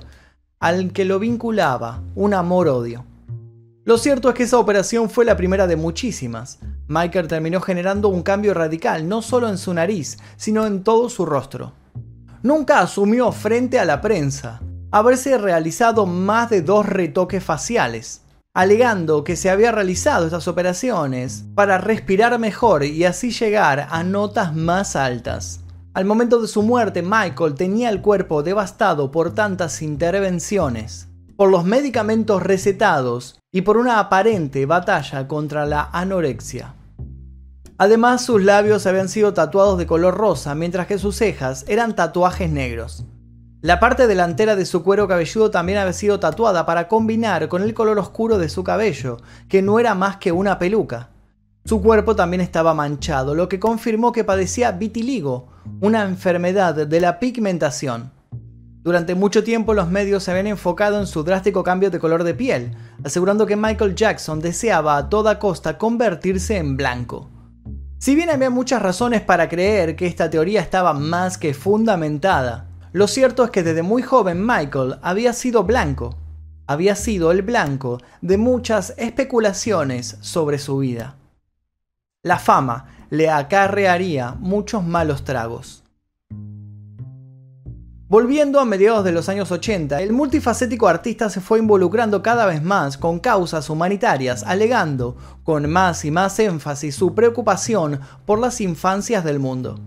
al 0.60 0.92
que 0.92 1.04
lo 1.04 1.18
vinculaba 1.18 2.02
un 2.14 2.34
amor-odio. 2.34 3.04
Lo 3.84 3.98
cierto 3.98 4.28
es 4.28 4.34
que 4.34 4.42
esa 4.44 4.58
operación 4.58 5.10
fue 5.10 5.24
la 5.24 5.36
primera 5.36 5.66
de 5.66 5.76
muchísimas. 5.76 6.60
Michael 6.86 7.26
terminó 7.26 7.60
generando 7.60 8.08
un 8.08 8.22
cambio 8.22 8.54
radical 8.54 9.08
no 9.08 9.22
solo 9.22 9.48
en 9.48 9.58
su 9.58 9.74
nariz, 9.74 10.18
sino 10.36 10.66
en 10.66 10.84
todo 10.84 11.08
su 11.08 11.26
rostro. 11.26 11.72
Nunca 12.42 12.80
asumió 12.80 13.32
frente 13.32 13.78
a 13.78 13.84
la 13.84 14.00
prensa 14.00 14.60
haberse 14.92 15.38
realizado 15.38 16.04
más 16.06 16.50
de 16.50 16.60
dos 16.60 16.84
retoques 16.86 17.42
faciales, 17.42 18.21
alegando 18.54 19.24
que 19.24 19.34
se 19.34 19.48
había 19.48 19.72
realizado 19.72 20.26
estas 20.26 20.46
operaciones 20.46 21.46
para 21.54 21.78
respirar 21.78 22.38
mejor 22.38 22.84
y 22.84 23.04
así 23.04 23.30
llegar 23.30 23.86
a 23.90 24.04
notas 24.04 24.54
más 24.54 24.94
altas. 24.94 25.60
Al 25.94 26.04
momento 26.04 26.40
de 26.40 26.48
su 26.48 26.62
muerte, 26.62 27.02
Michael 27.02 27.54
tenía 27.54 27.88
el 27.88 28.02
cuerpo 28.02 28.42
devastado 28.42 29.10
por 29.10 29.34
tantas 29.34 29.80
intervenciones, 29.80 31.08
por 31.36 31.50
los 31.50 31.64
medicamentos 31.64 32.42
recetados 32.42 33.38
y 33.50 33.62
por 33.62 33.78
una 33.78 33.98
aparente 33.98 34.66
batalla 34.66 35.26
contra 35.28 35.64
la 35.64 35.88
anorexia. 35.92 36.74
Además, 37.78 38.24
sus 38.24 38.42
labios 38.42 38.86
habían 38.86 39.08
sido 39.08 39.32
tatuados 39.32 39.78
de 39.78 39.86
color 39.86 40.14
rosa, 40.14 40.54
mientras 40.54 40.86
que 40.86 40.98
sus 40.98 41.16
cejas 41.16 41.64
eran 41.68 41.96
tatuajes 41.96 42.50
negros. 42.50 43.04
La 43.62 43.78
parte 43.78 44.08
delantera 44.08 44.56
de 44.56 44.66
su 44.66 44.82
cuero 44.82 45.06
cabelludo 45.06 45.52
también 45.52 45.78
había 45.78 45.92
sido 45.92 46.18
tatuada 46.18 46.66
para 46.66 46.88
combinar 46.88 47.46
con 47.46 47.62
el 47.62 47.74
color 47.74 47.96
oscuro 48.00 48.36
de 48.36 48.48
su 48.48 48.64
cabello, 48.64 49.18
que 49.48 49.62
no 49.62 49.78
era 49.78 49.94
más 49.94 50.16
que 50.16 50.32
una 50.32 50.58
peluca. 50.58 51.10
Su 51.64 51.80
cuerpo 51.80 52.16
también 52.16 52.40
estaba 52.40 52.74
manchado, 52.74 53.36
lo 53.36 53.48
que 53.48 53.60
confirmó 53.60 54.10
que 54.10 54.24
padecía 54.24 54.72
vitiligo, 54.72 55.46
una 55.80 56.02
enfermedad 56.02 56.74
de 56.74 57.00
la 57.00 57.20
pigmentación. 57.20 58.10
Durante 58.82 59.14
mucho 59.14 59.44
tiempo 59.44 59.74
los 59.74 59.88
medios 59.88 60.24
se 60.24 60.32
habían 60.32 60.48
enfocado 60.48 60.98
en 60.98 61.06
su 61.06 61.22
drástico 61.22 61.62
cambio 61.62 61.92
de 61.92 62.00
color 62.00 62.24
de 62.24 62.34
piel, 62.34 62.76
asegurando 63.04 63.46
que 63.46 63.54
Michael 63.54 63.94
Jackson 63.94 64.40
deseaba 64.40 64.96
a 64.96 65.08
toda 65.08 65.38
costa 65.38 65.78
convertirse 65.78 66.56
en 66.56 66.76
blanco. 66.76 67.30
Si 67.98 68.16
bien 68.16 68.28
había 68.30 68.50
muchas 68.50 68.82
razones 68.82 69.20
para 69.20 69.48
creer 69.48 69.94
que 69.94 70.08
esta 70.08 70.28
teoría 70.30 70.60
estaba 70.60 70.94
más 70.94 71.38
que 71.38 71.54
fundamentada, 71.54 72.71
lo 72.92 73.08
cierto 73.08 73.44
es 73.44 73.50
que 73.50 73.62
desde 73.62 73.82
muy 73.82 74.02
joven 74.02 74.44
Michael 74.44 74.98
había 75.00 75.32
sido 75.32 75.64
blanco. 75.64 76.14
Había 76.66 76.94
sido 76.94 77.32
el 77.32 77.42
blanco 77.42 77.98
de 78.20 78.36
muchas 78.36 78.94
especulaciones 78.98 80.18
sobre 80.20 80.58
su 80.58 80.78
vida. 80.78 81.16
La 82.22 82.38
fama 82.38 83.06
le 83.08 83.30
acarrearía 83.30 84.36
muchos 84.38 84.84
malos 84.84 85.24
tragos. 85.24 85.82
Volviendo 88.08 88.60
a 88.60 88.66
mediados 88.66 89.04
de 89.04 89.12
los 89.12 89.30
años 89.30 89.50
80, 89.50 90.02
el 90.02 90.12
multifacético 90.12 90.86
artista 90.86 91.30
se 91.30 91.40
fue 91.40 91.58
involucrando 91.58 92.22
cada 92.22 92.44
vez 92.44 92.62
más 92.62 92.98
con 92.98 93.20
causas 93.20 93.70
humanitarias, 93.70 94.42
alegando 94.42 95.16
con 95.44 95.70
más 95.70 96.04
y 96.04 96.10
más 96.10 96.38
énfasis 96.38 96.94
su 96.94 97.14
preocupación 97.14 98.00
por 98.26 98.38
las 98.38 98.60
infancias 98.60 99.24
del 99.24 99.38
mundo. 99.38 99.80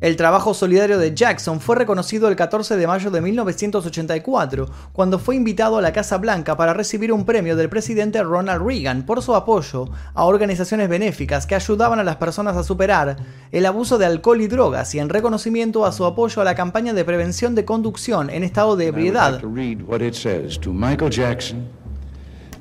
El 0.00 0.14
trabajo 0.14 0.54
solidario 0.54 0.96
de 0.96 1.12
Jackson 1.12 1.58
fue 1.58 1.74
reconocido 1.74 2.28
el 2.28 2.36
14 2.36 2.76
de 2.76 2.86
mayo 2.86 3.10
de 3.10 3.20
1984, 3.20 4.68
cuando 4.92 5.18
fue 5.18 5.34
invitado 5.34 5.76
a 5.76 5.82
la 5.82 5.92
Casa 5.92 6.18
Blanca 6.18 6.56
para 6.56 6.72
recibir 6.72 7.12
un 7.12 7.24
premio 7.24 7.56
del 7.56 7.68
presidente 7.68 8.22
Ronald 8.22 8.64
Reagan 8.64 9.04
por 9.04 9.22
su 9.22 9.34
apoyo 9.34 9.88
a 10.14 10.24
organizaciones 10.24 10.88
benéficas 10.88 11.48
que 11.48 11.56
ayudaban 11.56 11.98
a 11.98 12.04
las 12.04 12.14
personas 12.14 12.56
a 12.56 12.62
superar 12.62 13.16
el 13.50 13.66
abuso 13.66 13.98
de 13.98 14.06
alcohol 14.06 14.40
y 14.40 14.46
drogas 14.46 14.94
y 14.94 15.00
en 15.00 15.08
reconocimiento 15.08 15.84
a 15.84 15.90
su 15.90 16.04
apoyo 16.04 16.42
a 16.42 16.44
la 16.44 16.54
campaña 16.54 16.92
de 16.92 17.04
prevención 17.04 17.56
de 17.56 17.64
conducción 17.64 18.30
en 18.30 18.44
estado 18.44 18.76
de 18.76 18.86
ebriedad. 18.86 19.32
like 19.32 19.42
to 19.42 19.52
read 19.52 19.82
what 19.82 20.00
it 20.00 20.14
says 20.14 20.56
to 20.60 20.72
Michael 20.72 21.10
Jackson 21.10 21.66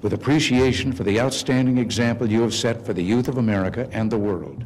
with 0.02 0.14
appreciation 0.14 0.92
for 0.92 1.06
the 1.06 1.22
outstanding 1.22 1.78
example 1.78 2.28
you 2.28 2.42
have 2.42 2.54
set 2.54 2.84
for 2.84 2.96
the 2.96 3.04
youth 3.04 3.28
of 3.30 3.38
America 3.38 3.88
and 3.94 4.10
the 4.10 4.18
world. 4.18 4.66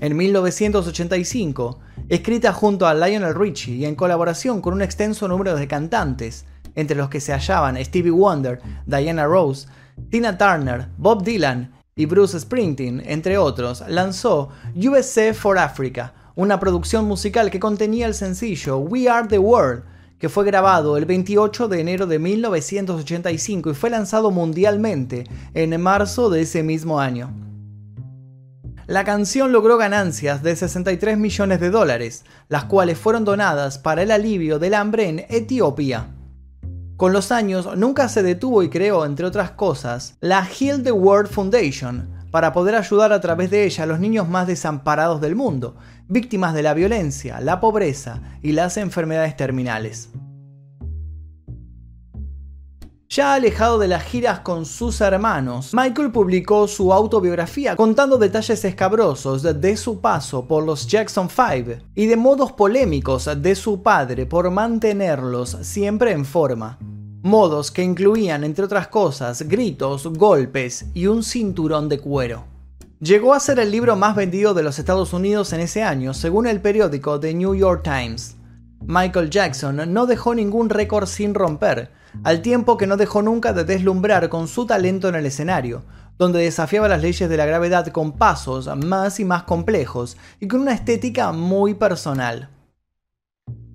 En 0.00 0.16
1985, 0.16 1.78
escrita 2.08 2.52
junto 2.52 2.86
a 2.86 2.94
Lionel 2.94 3.34
Richie 3.34 3.74
y 3.74 3.84
en 3.84 3.94
colaboración 3.94 4.60
con 4.60 4.74
un 4.74 4.82
extenso 4.82 5.28
número 5.28 5.54
de 5.54 5.68
cantantes, 5.68 6.46
entre 6.74 6.96
los 6.96 7.10
que 7.10 7.20
se 7.20 7.32
hallaban 7.32 7.76
Stevie 7.84 8.10
Wonder, 8.10 8.60
Diana 8.86 9.26
Rose, 9.26 9.68
Tina 10.10 10.38
Turner, 10.38 10.88
Bob 10.96 11.22
Dylan 11.22 11.72
y 11.94 12.06
Bruce 12.06 12.40
Springsteen, 12.40 13.02
entre 13.04 13.36
otros, 13.36 13.84
lanzó 13.88 14.48
USA 14.74 15.34
for 15.34 15.58
Africa, 15.58 16.14
una 16.34 16.58
producción 16.58 17.04
musical 17.04 17.50
que 17.50 17.60
contenía 17.60 18.06
el 18.06 18.14
sencillo 18.14 18.78
We 18.78 19.08
Are 19.08 19.28
the 19.28 19.38
World, 19.38 19.82
que 20.18 20.28
fue 20.28 20.44
grabado 20.44 20.96
el 20.96 21.04
28 21.04 21.68
de 21.68 21.80
enero 21.80 22.06
de 22.06 22.18
1985 22.18 23.70
y 23.70 23.74
fue 23.74 23.90
lanzado 23.90 24.30
mundialmente 24.30 25.24
en 25.54 25.80
marzo 25.80 26.30
de 26.30 26.42
ese 26.42 26.62
mismo 26.62 27.00
año. 27.00 27.49
La 28.90 29.04
canción 29.04 29.52
logró 29.52 29.78
ganancias 29.78 30.42
de 30.42 30.56
63 30.56 31.16
millones 31.16 31.60
de 31.60 31.70
dólares, 31.70 32.24
las 32.48 32.64
cuales 32.64 32.98
fueron 32.98 33.24
donadas 33.24 33.78
para 33.78 34.02
el 34.02 34.10
alivio 34.10 34.58
del 34.58 34.74
hambre 34.74 35.08
en 35.08 35.26
Etiopía. 35.28 36.08
Con 36.96 37.12
los 37.12 37.30
años 37.30 37.68
nunca 37.76 38.08
se 38.08 38.24
detuvo 38.24 38.64
y 38.64 38.68
creó, 38.68 39.06
entre 39.06 39.26
otras 39.26 39.52
cosas, 39.52 40.16
la 40.18 40.44
Heal 40.44 40.82
the 40.82 40.90
World 40.90 41.30
Foundation, 41.30 42.10
para 42.32 42.52
poder 42.52 42.74
ayudar 42.74 43.12
a 43.12 43.20
través 43.20 43.52
de 43.52 43.64
ella 43.64 43.84
a 43.84 43.86
los 43.86 44.00
niños 44.00 44.28
más 44.28 44.48
desamparados 44.48 45.20
del 45.20 45.36
mundo, 45.36 45.76
víctimas 46.08 46.52
de 46.52 46.64
la 46.64 46.74
violencia, 46.74 47.38
la 47.40 47.60
pobreza 47.60 48.20
y 48.42 48.50
las 48.50 48.76
enfermedades 48.76 49.36
terminales. 49.36 50.10
Ya 53.12 53.34
alejado 53.34 53.80
de 53.80 53.88
las 53.88 54.04
giras 54.04 54.38
con 54.38 54.64
sus 54.64 55.00
hermanos, 55.00 55.74
Michael 55.74 56.12
publicó 56.12 56.68
su 56.68 56.92
autobiografía 56.92 57.74
contando 57.74 58.18
detalles 58.18 58.64
escabrosos 58.64 59.42
de 59.42 59.76
su 59.76 60.00
paso 60.00 60.46
por 60.46 60.62
los 60.62 60.86
Jackson 60.86 61.28
5 61.28 61.82
y 61.96 62.06
de 62.06 62.14
modos 62.14 62.52
polémicos 62.52 63.28
de 63.42 63.56
su 63.56 63.82
padre 63.82 64.26
por 64.26 64.48
mantenerlos 64.52 65.58
siempre 65.62 66.12
en 66.12 66.24
forma. 66.24 66.78
Modos 67.22 67.72
que 67.72 67.82
incluían, 67.82 68.44
entre 68.44 68.66
otras 68.66 68.86
cosas, 68.86 69.42
gritos, 69.42 70.06
golpes 70.06 70.86
y 70.94 71.08
un 71.08 71.24
cinturón 71.24 71.88
de 71.88 71.98
cuero. 71.98 72.44
Llegó 73.00 73.34
a 73.34 73.40
ser 73.40 73.58
el 73.58 73.72
libro 73.72 73.96
más 73.96 74.14
vendido 74.14 74.54
de 74.54 74.62
los 74.62 74.78
Estados 74.78 75.12
Unidos 75.12 75.52
en 75.52 75.58
ese 75.58 75.82
año, 75.82 76.14
según 76.14 76.46
el 76.46 76.60
periódico 76.60 77.18
The 77.18 77.34
New 77.34 77.56
York 77.56 77.82
Times. 77.82 78.36
Michael 78.86 79.30
Jackson 79.30 79.92
no 79.92 80.06
dejó 80.06 80.34
ningún 80.34 80.70
récord 80.70 81.06
sin 81.06 81.34
romper, 81.34 81.90
al 82.24 82.42
tiempo 82.42 82.76
que 82.76 82.86
no 82.86 82.96
dejó 82.96 83.22
nunca 83.22 83.52
de 83.52 83.64
deslumbrar 83.64 84.28
con 84.28 84.48
su 84.48 84.66
talento 84.66 85.08
en 85.08 85.14
el 85.14 85.26
escenario, 85.26 85.84
donde 86.18 86.40
desafiaba 86.40 86.88
las 86.88 87.02
leyes 87.02 87.28
de 87.28 87.36
la 87.36 87.46
gravedad 87.46 87.86
con 87.88 88.12
pasos 88.12 88.68
más 88.76 89.20
y 89.20 89.24
más 89.24 89.44
complejos 89.44 90.16
y 90.40 90.48
con 90.48 90.60
una 90.60 90.74
estética 90.74 91.32
muy 91.32 91.74
personal. 91.74 92.48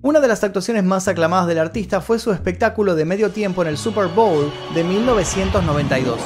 Una 0.02 0.20
de 0.20 0.28
las 0.28 0.44
actuaciones 0.44 0.84
más 0.84 1.08
aclamadas 1.08 1.48
del 1.48 1.58
artista 1.58 2.00
fue 2.00 2.18
su 2.18 2.30
espectáculo 2.30 2.94
de 2.94 3.04
medio 3.04 3.30
tiempo 3.30 3.62
en 3.62 3.68
el 3.68 3.78
Super 3.78 4.06
Bowl 4.06 4.52
de 4.74 4.84
1992. 4.84 6.20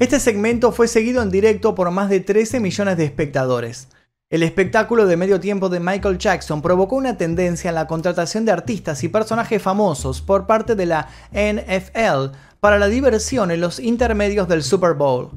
Este 0.00 0.18
segmento 0.18 0.72
fue 0.72 0.88
seguido 0.88 1.22
en 1.22 1.30
directo 1.30 1.76
por 1.76 1.90
más 1.92 2.10
de 2.10 2.18
13 2.18 2.58
millones 2.58 2.96
de 2.96 3.04
espectadores. 3.04 3.88
El 4.28 4.42
espectáculo 4.42 5.06
de 5.06 5.16
medio 5.16 5.38
tiempo 5.38 5.68
de 5.68 5.78
Michael 5.78 6.18
Jackson 6.18 6.62
provocó 6.62 6.96
una 6.96 7.16
tendencia 7.16 7.68
en 7.68 7.76
la 7.76 7.86
contratación 7.86 8.44
de 8.44 8.50
artistas 8.50 9.04
y 9.04 9.08
personajes 9.08 9.62
famosos 9.62 10.20
por 10.20 10.48
parte 10.48 10.74
de 10.74 10.86
la 10.86 11.08
NFL 11.30 12.36
para 12.58 12.80
la 12.80 12.88
diversión 12.88 13.52
en 13.52 13.60
los 13.60 13.78
intermedios 13.78 14.48
del 14.48 14.64
Super 14.64 14.94
Bowl. 14.94 15.30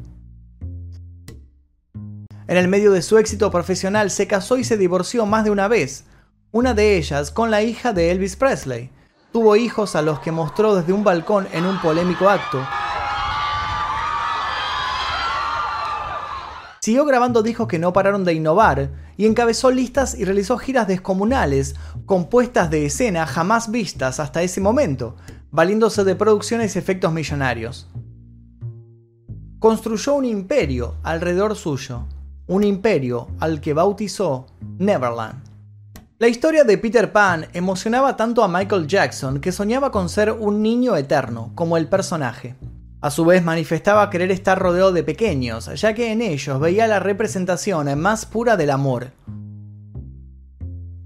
En 2.48 2.58
el 2.58 2.68
medio 2.68 2.92
de 2.92 3.04
su 3.04 3.20
éxito 3.20 3.52
profesional 3.52 4.10
se 4.10 4.26
casó 4.26 4.58
y 4.58 4.64
se 4.64 4.78
divorció 4.78 5.28
más 5.28 5.44
de 5.44 5.52
una 5.52 5.68
vez, 5.68 6.06
una 6.52 6.74
de 6.74 6.98
ellas 6.98 7.30
con 7.30 7.52
la 7.52 7.62
hija 7.62 7.94
de 7.94 8.10
Elvis 8.10 8.36
Presley. 8.36 8.90
Tuvo 9.32 9.56
hijos 9.56 9.96
a 9.96 10.02
los 10.02 10.20
que 10.22 10.32
mostró 10.32 10.74
desde 10.76 10.94
un 10.94 11.04
balcón 11.04 11.48
en 11.52 11.66
un 11.66 11.80
polémico 11.80 12.28
acto, 12.28 12.66
Siguió 16.88 17.04
grabando 17.04 17.44
discos 17.44 17.68
que 17.68 17.80
no 17.80 17.92
pararon 17.92 18.24
de 18.24 18.34
innovar 18.34 18.92
y 19.18 19.26
encabezó 19.26 19.72
listas 19.72 20.18
y 20.18 20.24
realizó 20.24 20.58
giras 20.58 20.88
descomunales, 20.88 21.76
compuestas 22.06 22.70
de 22.70 22.86
escena 22.86 23.28
jamás 23.28 23.70
vistas 23.72 24.22
hasta 24.22 24.42
ese 24.42 24.62
momento, 24.62 25.18
valiéndose 25.52 26.06
de 26.06 26.16
producciones 26.16 26.74
y 26.74 26.80
efectos 26.80 27.12
millonarios. 27.12 27.90
Construyó 29.60 30.16
un 30.16 30.24
imperio 30.24 30.96
alrededor 31.04 31.58
suyo, 31.58 32.08
un 32.48 32.64
imperio 32.64 33.28
al 33.42 33.60
que 33.60 33.74
bautizó 33.74 34.46
Neverland. 34.78 35.44
La 36.20 36.30
historia 36.30 36.64
de 36.64 36.78
Peter 36.78 37.12
Pan 37.12 37.48
emocionaba 37.52 38.16
tanto 38.16 38.46
a 38.46 38.48
Michael 38.48 38.88
Jackson 38.88 39.42
que 39.42 39.52
soñaba 39.52 39.92
con 39.92 40.08
ser 40.08 40.32
un 40.32 40.62
niño 40.62 40.96
eterno, 40.96 41.52
como 41.54 41.76
el 41.76 41.90
personaje. 41.90 42.56
A 43.00 43.12
su 43.12 43.26
vez 43.26 43.44
manifestaba 43.44 44.10
querer 44.10 44.32
estar 44.32 44.58
rodeado 44.58 44.92
de 44.92 45.04
pequeños, 45.04 45.70
ya 45.80 45.94
que 45.94 46.12
en 46.12 46.22
ellos 46.22 46.60
veía 46.60 46.88
la 46.88 47.00
representación 47.00 48.00
más 48.00 48.26
pura 48.26 48.58
del 48.58 48.72
amor. 48.72 49.12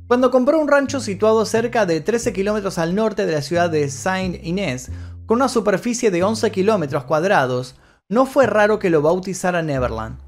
Cuando 0.08 0.32
compró 0.32 0.60
un 0.60 0.69
rancho 0.69 1.01
situado 1.01 1.45
cerca 1.45 1.86
de 1.86 1.99
13 1.99 2.32
kilómetros 2.32 2.77
al 2.77 2.95
norte 2.95 3.25
de 3.25 3.34
la 3.34 3.41
ciudad 3.41 3.69
de 3.69 3.89
Saint 3.89 4.41
Inés, 4.43 4.89
con 5.25 5.38
una 5.38 5.49
superficie 5.49 6.12
de 6.12 6.23
11 6.23 6.51
kilómetros 6.51 7.04
cuadrados, 7.04 7.75
no 8.10 8.25
fue 8.25 8.45
raro 8.45 8.80
que 8.80 8.89
lo 8.89 9.01
bautizara 9.01 9.62
Neverland. 9.62 10.19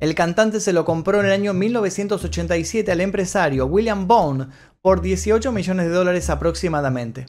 El 0.00 0.14
cantante 0.14 0.60
se 0.60 0.74
lo 0.74 0.84
compró 0.84 1.20
en 1.20 1.26
el 1.26 1.32
año 1.32 1.54
1987 1.54 2.92
al 2.92 3.00
empresario 3.00 3.64
William 3.66 4.06
Bone 4.06 4.48
por 4.82 5.00
18 5.00 5.50
millones 5.52 5.86
de 5.86 5.92
dólares 5.92 6.28
aproximadamente. 6.28 7.26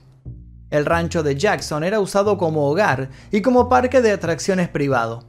El 0.70 0.86
rancho 0.86 1.24
de 1.24 1.36
Jackson 1.36 1.84
era 1.84 2.00
usado 2.00 2.38
como 2.38 2.70
hogar 2.70 3.10
y 3.32 3.42
como 3.42 3.70
parque 3.70 4.02
de 4.02 4.12
atracciones 4.12 4.68
privado. 4.68 5.24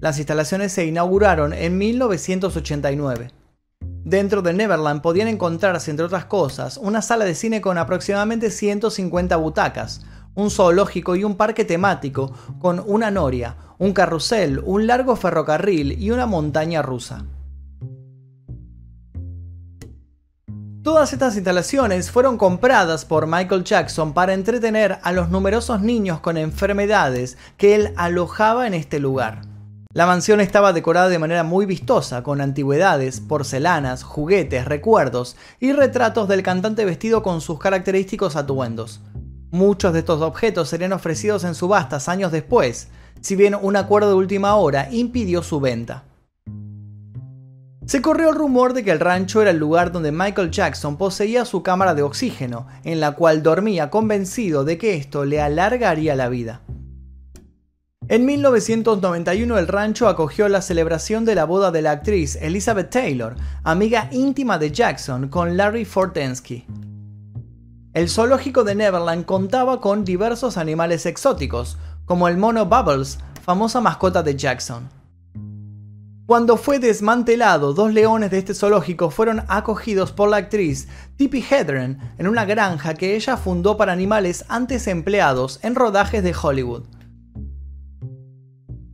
Las 0.00 0.18
instalaciones 0.18 0.72
se 0.72 0.84
inauguraron 0.84 1.52
en 1.52 1.78
1989. 1.78 3.30
Dentro 4.04 4.42
de 4.42 4.52
Neverland 4.52 5.02
podían 5.02 5.28
encontrarse, 5.28 5.90
entre 5.90 6.06
otras 6.06 6.24
cosas, 6.24 6.76
una 6.76 7.02
sala 7.02 7.24
de 7.24 7.34
cine 7.34 7.60
con 7.60 7.78
aproximadamente 7.78 8.50
150 8.50 9.36
butacas, 9.36 10.00
un 10.34 10.50
zoológico 10.50 11.16
y 11.16 11.24
un 11.24 11.36
parque 11.36 11.64
temático 11.64 12.32
con 12.58 12.82
una 12.84 13.10
noria, 13.10 13.56
un 13.78 13.92
carrusel, 13.92 14.58
un 14.64 14.86
largo 14.86 15.16
ferrocarril 15.16 16.02
y 16.02 16.10
una 16.10 16.26
montaña 16.26 16.82
rusa. 16.82 17.24
Todas 20.82 21.12
estas 21.12 21.34
instalaciones 21.34 22.10
fueron 22.10 22.38
compradas 22.38 23.04
por 23.04 23.26
Michael 23.26 23.64
Jackson 23.64 24.14
para 24.14 24.32
entretener 24.32 24.98
a 25.02 25.12
los 25.12 25.28
numerosos 25.28 25.82
niños 25.82 26.20
con 26.20 26.38
enfermedades 26.38 27.36
que 27.58 27.74
él 27.74 27.92
alojaba 27.98 28.66
en 28.66 28.72
este 28.72 28.98
lugar. 28.98 29.42
La 29.92 30.06
mansión 30.06 30.40
estaba 30.40 30.72
decorada 30.72 31.10
de 31.10 31.18
manera 31.18 31.44
muy 31.44 31.66
vistosa, 31.66 32.22
con 32.22 32.40
antigüedades, 32.40 33.20
porcelanas, 33.20 34.04
juguetes, 34.04 34.64
recuerdos 34.64 35.36
y 35.58 35.74
retratos 35.74 36.28
del 36.28 36.42
cantante 36.42 36.86
vestido 36.86 37.22
con 37.22 37.42
sus 37.42 37.58
característicos 37.58 38.34
atuendos. 38.34 39.02
Muchos 39.50 39.92
de 39.92 39.98
estos 39.98 40.22
objetos 40.22 40.70
serían 40.70 40.94
ofrecidos 40.94 41.44
en 41.44 41.54
subastas 41.54 42.08
años 42.08 42.32
después, 42.32 42.88
si 43.20 43.36
bien 43.36 43.54
un 43.54 43.76
acuerdo 43.76 44.08
de 44.08 44.14
última 44.14 44.54
hora 44.54 44.88
impidió 44.90 45.42
su 45.42 45.60
venta. 45.60 46.04
Se 47.86 48.02
corrió 48.02 48.28
el 48.28 48.34
rumor 48.34 48.74
de 48.74 48.84
que 48.84 48.90
el 48.90 49.00
rancho 49.00 49.40
era 49.40 49.50
el 49.50 49.56
lugar 49.56 49.90
donde 49.90 50.12
Michael 50.12 50.50
Jackson 50.50 50.98
poseía 50.98 51.44
su 51.44 51.62
cámara 51.62 51.94
de 51.94 52.02
oxígeno, 52.02 52.66
en 52.84 53.00
la 53.00 53.12
cual 53.12 53.42
dormía 53.42 53.90
convencido 53.90 54.64
de 54.64 54.76
que 54.76 54.94
esto 54.94 55.24
le 55.24 55.40
alargaría 55.40 56.14
la 56.14 56.28
vida. 56.28 56.60
En 58.08 58.26
1991 58.26 59.56
el 59.56 59.68
rancho 59.68 60.08
acogió 60.08 60.48
la 60.48 60.62
celebración 60.62 61.24
de 61.24 61.36
la 61.36 61.44
boda 61.44 61.70
de 61.70 61.80
la 61.80 61.92
actriz 61.92 62.36
Elizabeth 62.42 62.90
Taylor, 62.90 63.36
amiga 63.62 64.08
íntima 64.10 64.58
de 64.58 64.72
Jackson, 64.72 65.28
con 65.28 65.56
Larry 65.56 65.84
Fortensky. 65.84 66.66
El 67.94 68.08
zoológico 68.08 68.62
de 68.62 68.74
Neverland 68.74 69.24
contaba 69.24 69.80
con 69.80 70.04
diversos 70.04 70.56
animales 70.56 71.06
exóticos, 71.06 71.78
como 72.04 72.28
el 72.28 72.36
mono 72.36 72.66
Bubbles, 72.66 73.18
famosa 73.42 73.80
mascota 73.80 74.22
de 74.22 74.36
Jackson. 74.36 74.99
Cuando 76.30 76.56
fue 76.56 76.78
desmantelado, 76.78 77.74
dos 77.74 77.92
leones 77.92 78.30
de 78.30 78.38
este 78.38 78.54
zoológico 78.54 79.10
fueron 79.10 79.42
acogidos 79.48 80.12
por 80.12 80.28
la 80.28 80.36
actriz 80.36 80.86
Tippi 81.16 81.42
Hedren 81.42 81.98
en 82.18 82.28
una 82.28 82.44
granja 82.44 82.94
que 82.94 83.16
ella 83.16 83.36
fundó 83.36 83.76
para 83.76 83.90
animales 83.90 84.44
antes 84.46 84.86
empleados 84.86 85.58
en 85.64 85.74
rodajes 85.74 86.22
de 86.22 86.32
Hollywood. 86.40 86.84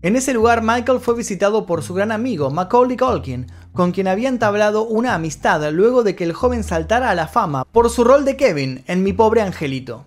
En 0.01 0.17
ese 0.17 0.33
lugar, 0.33 0.63
Michael 0.63 0.99
fue 0.99 1.15
visitado 1.15 1.67
por 1.67 1.83
su 1.83 1.93
gran 1.93 2.11
amigo 2.11 2.51
Macaulay 2.51 2.97
Culkin, 2.97 3.49
con 3.75 3.93
quien 3.93 4.09
había 4.09 4.31
entablado 4.31 4.87
una 4.87 5.13
amistad 5.13 5.61
luego 5.73 6.03
de 6.03 6.17
que 6.17 6.25
el 6.25 6.33
joven 6.33 6.65
saltara 6.65 7.11
a 7.11 7.15
la 7.15 7.29
fama 7.29 7.67
por 7.71 7.91
su 7.91 8.03
rol 8.03 8.25
de 8.25 8.39
Kevin 8.39 8.83
en 8.87 9.03
Mi 9.03 9.13
pobre 9.13 9.43
angelito. 9.43 10.07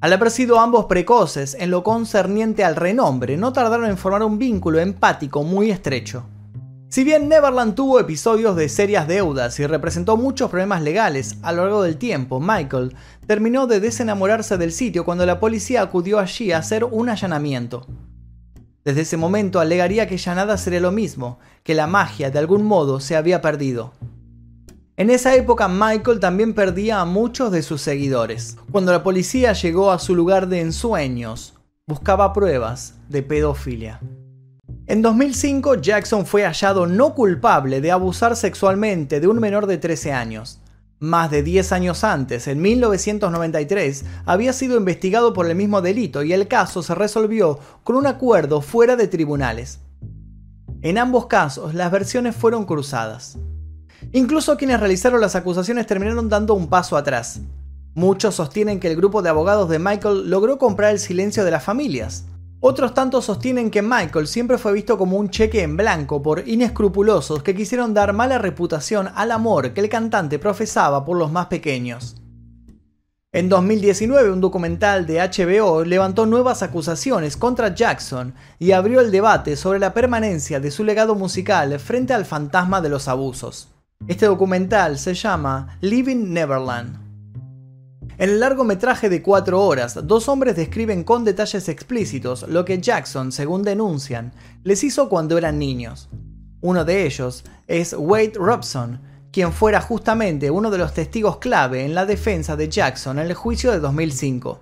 Al 0.00 0.12
haber 0.12 0.30
sido 0.30 0.60
ambos 0.60 0.84
precoces 0.86 1.56
en 1.58 1.70
lo 1.70 1.82
concerniente 1.82 2.64
al 2.64 2.76
renombre, 2.76 3.38
no 3.38 3.54
tardaron 3.54 3.88
en 3.88 3.96
formar 3.96 4.22
un 4.22 4.38
vínculo 4.38 4.78
empático 4.78 5.42
muy 5.42 5.70
estrecho. 5.70 6.24
Si 6.88 7.02
bien 7.02 7.28
Neverland 7.28 7.74
tuvo 7.74 7.98
episodios 7.98 8.56
de 8.56 8.68
serias 8.68 9.08
deudas 9.08 9.58
y 9.58 9.66
representó 9.66 10.16
muchos 10.18 10.50
problemas 10.50 10.82
legales 10.82 11.38
a 11.42 11.52
lo 11.52 11.62
largo 11.62 11.82
del 11.82 11.96
tiempo, 11.96 12.40
Michael 12.40 12.94
terminó 13.26 13.66
de 13.66 13.80
desenamorarse 13.80 14.58
del 14.58 14.70
sitio 14.70 15.04
cuando 15.04 15.24
la 15.24 15.40
policía 15.40 15.82
acudió 15.82 16.18
allí 16.18 16.52
a 16.52 16.58
hacer 16.58 16.84
un 16.84 17.08
allanamiento. 17.08 17.86
Desde 18.84 19.00
ese 19.00 19.16
momento 19.16 19.60
alegaría 19.60 20.06
que 20.06 20.18
ya 20.18 20.34
nada 20.34 20.58
sería 20.58 20.80
lo 20.80 20.92
mismo, 20.92 21.38
que 21.64 21.74
la 21.74 21.86
magia 21.86 22.30
de 22.30 22.38
algún 22.38 22.64
modo 22.64 23.00
se 23.00 23.16
había 23.16 23.40
perdido. 23.40 23.94
En 24.98 25.10
esa 25.10 25.34
época 25.34 25.68
Michael 25.68 26.20
también 26.20 26.54
perdía 26.54 27.02
a 27.02 27.04
muchos 27.04 27.52
de 27.52 27.62
sus 27.62 27.82
seguidores. 27.82 28.56
Cuando 28.72 28.92
la 28.92 29.02
policía 29.02 29.52
llegó 29.52 29.90
a 29.90 29.98
su 29.98 30.14
lugar 30.14 30.48
de 30.48 30.62
ensueños, 30.62 31.52
buscaba 31.86 32.32
pruebas 32.32 32.94
de 33.10 33.22
pedofilia. 33.22 34.00
En 34.86 35.02
2005 35.02 35.74
Jackson 35.82 36.24
fue 36.24 36.44
hallado 36.44 36.86
no 36.86 37.14
culpable 37.14 37.82
de 37.82 37.90
abusar 37.90 38.36
sexualmente 38.36 39.20
de 39.20 39.28
un 39.28 39.38
menor 39.38 39.66
de 39.66 39.76
13 39.76 40.14
años. 40.14 40.60
Más 40.98 41.30
de 41.30 41.42
10 41.42 41.72
años 41.72 42.02
antes, 42.02 42.48
en 42.48 42.62
1993, 42.62 44.06
había 44.24 44.54
sido 44.54 44.78
investigado 44.78 45.34
por 45.34 45.46
el 45.46 45.56
mismo 45.56 45.82
delito 45.82 46.22
y 46.22 46.32
el 46.32 46.48
caso 46.48 46.82
se 46.82 46.94
resolvió 46.94 47.58
con 47.84 47.96
un 47.96 48.06
acuerdo 48.06 48.62
fuera 48.62 48.96
de 48.96 49.08
tribunales. 49.08 49.78
En 50.80 50.96
ambos 50.96 51.26
casos, 51.26 51.74
las 51.74 51.90
versiones 51.92 52.34
fueron 52.34 52.64
cruzadas. 52.64 53.36
Incluso 54.12 54.56
quienes 54.56 54.80
realizaron 54.80 55.20
las 55.20 55.36
acusaciones 55.36 55.86
terminaron 55.86 56.28
dando 56.28 56.54
un 56.54 56.68
paso 56.68 56.96
atrás. 56.96 57.40
Muchos 57.94 58.34
sostienen 58.34 58.78
que 58.78 58.88
el 58.88 58.96
grupo 58.96 59.22
de 59.22 59.30
abogados 59.30 59.68
de 59.68 59.78
Michael 59.78 60.28
logró 60.30 60.58
comprar 60.58 60.92
el 60.92 60.98
silencio 60.98 61.44
de 61.44 61.50
las 61.50 61.64
familias. 61.64 62.26
Otros 62.60 62.94
tantos 62.94 63.26
sostienen 63.26 63.70
que 63.70 63.82
Michael 63.82 64.26
siempre 64.26 64.58
fue 64.58 64.72
visto 64.72 64.96
como 64.96 65.18
un 65.18 65.30
cheque 65.30 65.62
en 65.62 65.76
blanco 65.76 66.22
por 66.22 66.48
inescrupulosos 66.48 67.42
que 67.42 67.54
quisieron 67.54 67.94
dar 67.94 68.12
mala 68.12 68.38
reputación 68.38 69.08
al 69.14 69.30
amor 69.30 69.72
que 69.72 69.80
el 69.80 69.88
cantante 69.88 70.38
profesaba 70.38 71.04
por 71.04 71.16
los 71.16 71.30
más 71.30 71.46
pequeños. 71.46 72.16
En 73.32 73.50
2019, 73.50 74.30
un 74.30 74.40
documental 74.40 75.04
de 75.04 75.20
HBO 75.20 75.84
levantó 75.84 76.24
nuevas 76.24 76.62
acusaciones 76.62 77.36
contra 77.36 77.74
Jackson 77.74 78.34
y 78.58 78.72
abrió 78.72 79.00
el 79.00 79.10
debate 79.10 79.56
sobre 79.56 79.78
la 79.78 79.92
permanencia 79.92 80.58
de 80.58 80.70
su 80.70 80.84
legado 80.84 81.14
musical 81.14 81.78
frente 81.78 82.14
al 82.14 82.24
fantasma 82.24 82.80
de 82.80 82.88
los 82.88 83.08
abusos. 83.08 83.75
Este 84.08 84.26
documental 84.26 84.98
se 84.98 85.14
llama 85.14 85.78
Living 85.80 86.32
Neverland. 86.32 86.96
En 88.18 88.30
el 88.30 88.38
largometraje 88.38 89.08
de 89.08 89.20
4 89.20 89.60
horas, 89.60 89.98
dos 90.06 90.28
hombres 90.28 90.54
describen 90.54 91.02
con 91.02 91.24
detalles 91.24 91.68
explícitos 91.68 92.46
lo 92.48 92.64
que 92.64 92.80
Jackson, 92.80 93.32
según 93.32 93.64
denuncian, 93.64 94.32
les 94.62 94.84
hizo 94.84 95.08
cuando 95.08 95.36
eran 95.36 95.58
niños. 95.58 96.08
Uno 96.60 96.84
de 96.84 97.04
ellos 97.04 97.42
es 97.66 97.96
Wade 97.98 98.34
Robson, 98.36 99.00
quien 99.32 99.52
fuera 99.52 99.80
justamente 99.80 100.52
uno 100.52 100.70
de 100.70 100.78
los 100.78 100.94
testigos 100.94 101.38
clave 101.38 101.84
en 101.84 101.96
la 101.96 102.06
defensa 102.06 102.54
de 102.54 102.68
Jackson 102.68 103.18
en 103.18 103.26
el 103.26 103.34
juicio 103.34 103.72
de 103.72 103.80
2005. 103.80 104.60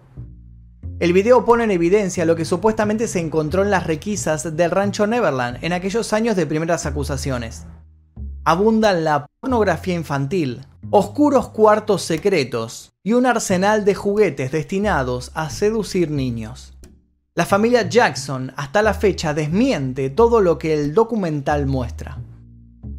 El 1.01 1.13
video 1.13 1.45
pone 1.45 1.65
en 1.65 1.71
evidencia 1.71 2.25
lo 2.25 2.35
que 2.35 2.47
supuestamente 2.47 3.09
se 3.09 3.21
encontró 3.21 3.63
en 3.63 3.71
las 3.71 3.87
requisas 3.87 4.57
del 4.57 4.71
rancho 4.71 5.07
Neverland 5.07 5.63
en 5.63 5.75
aquellos 5.75 6.15
años 6.15 6.35
de 6.35 6.47
primeras 6.47 6.87
acusaciones. 6.87 7.67
Abundan 8.47 9.05
la 9.05 9.27
pornografía 9.41 9.95
infantil, 9.95 10.67
oscuros 10.91 11.49
cuartos 11.49 12.03
secretos 12.03 12.93
y 13.03 13.15
un 13.15 13.25
arsenal 13.25 13.87
de 13.87 13.95
juguetes 13.95 14.53
destinados 14.53 15.31
a 15.33 15.49
seducir 15.49 16.11
niños. 16.11 16.75
La 17.35 17.47
familia 17.47 17.89
Jackson 17.89 18.53
hasta 18.57 18.83
la 18.83 18.93
fecha 18.93 19.33
desmiente 19.33 20.11
todo 20.11 20.43
lo 20.43 20.59
que 20.59 20.75
el 20.75 20.93
documental 20.93 21.65
muestra. 21.65 22.19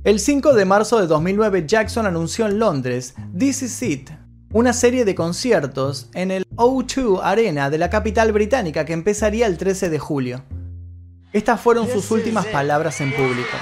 El 0.03 0.19
5 0.19 0.53
de 0.55 0.65
marzo 0.65 0.99
de 0.99 1.05
2009 1.05 1.65
Jackson 1.67 2.08
anunció 2.08 2.47
en 2.47 2.58
Londres 2.58 3.13
This 3.38 3.62
Is 3.62 3.84
It, 3.84 4.10
una 4.51 4.73
serie 4.73 5.05
de 5.05 5.13
conciertos 5.13 6.10
en 6.15 6.31
el 6.31 6.43
O2 6.55 7.19
Arena 7.21 7.69
de 7.69 7.77
la 7.77 7.91
capital 7.91 8.31
británica 8.31 8.84
que 8.84 8.93
empezaría 8.93 9.45
el 9.45 9.60
13 9.60 9.91
de 9.91 9.99
julio. 9.99 10.43
Estas 11.34 11.62
fueron 11.62 11.88
sus 11.88 12.10
últimas 12.10 12.47
palabras 12.47 12.99
en 12.99 13.12
público. 13.13 13.58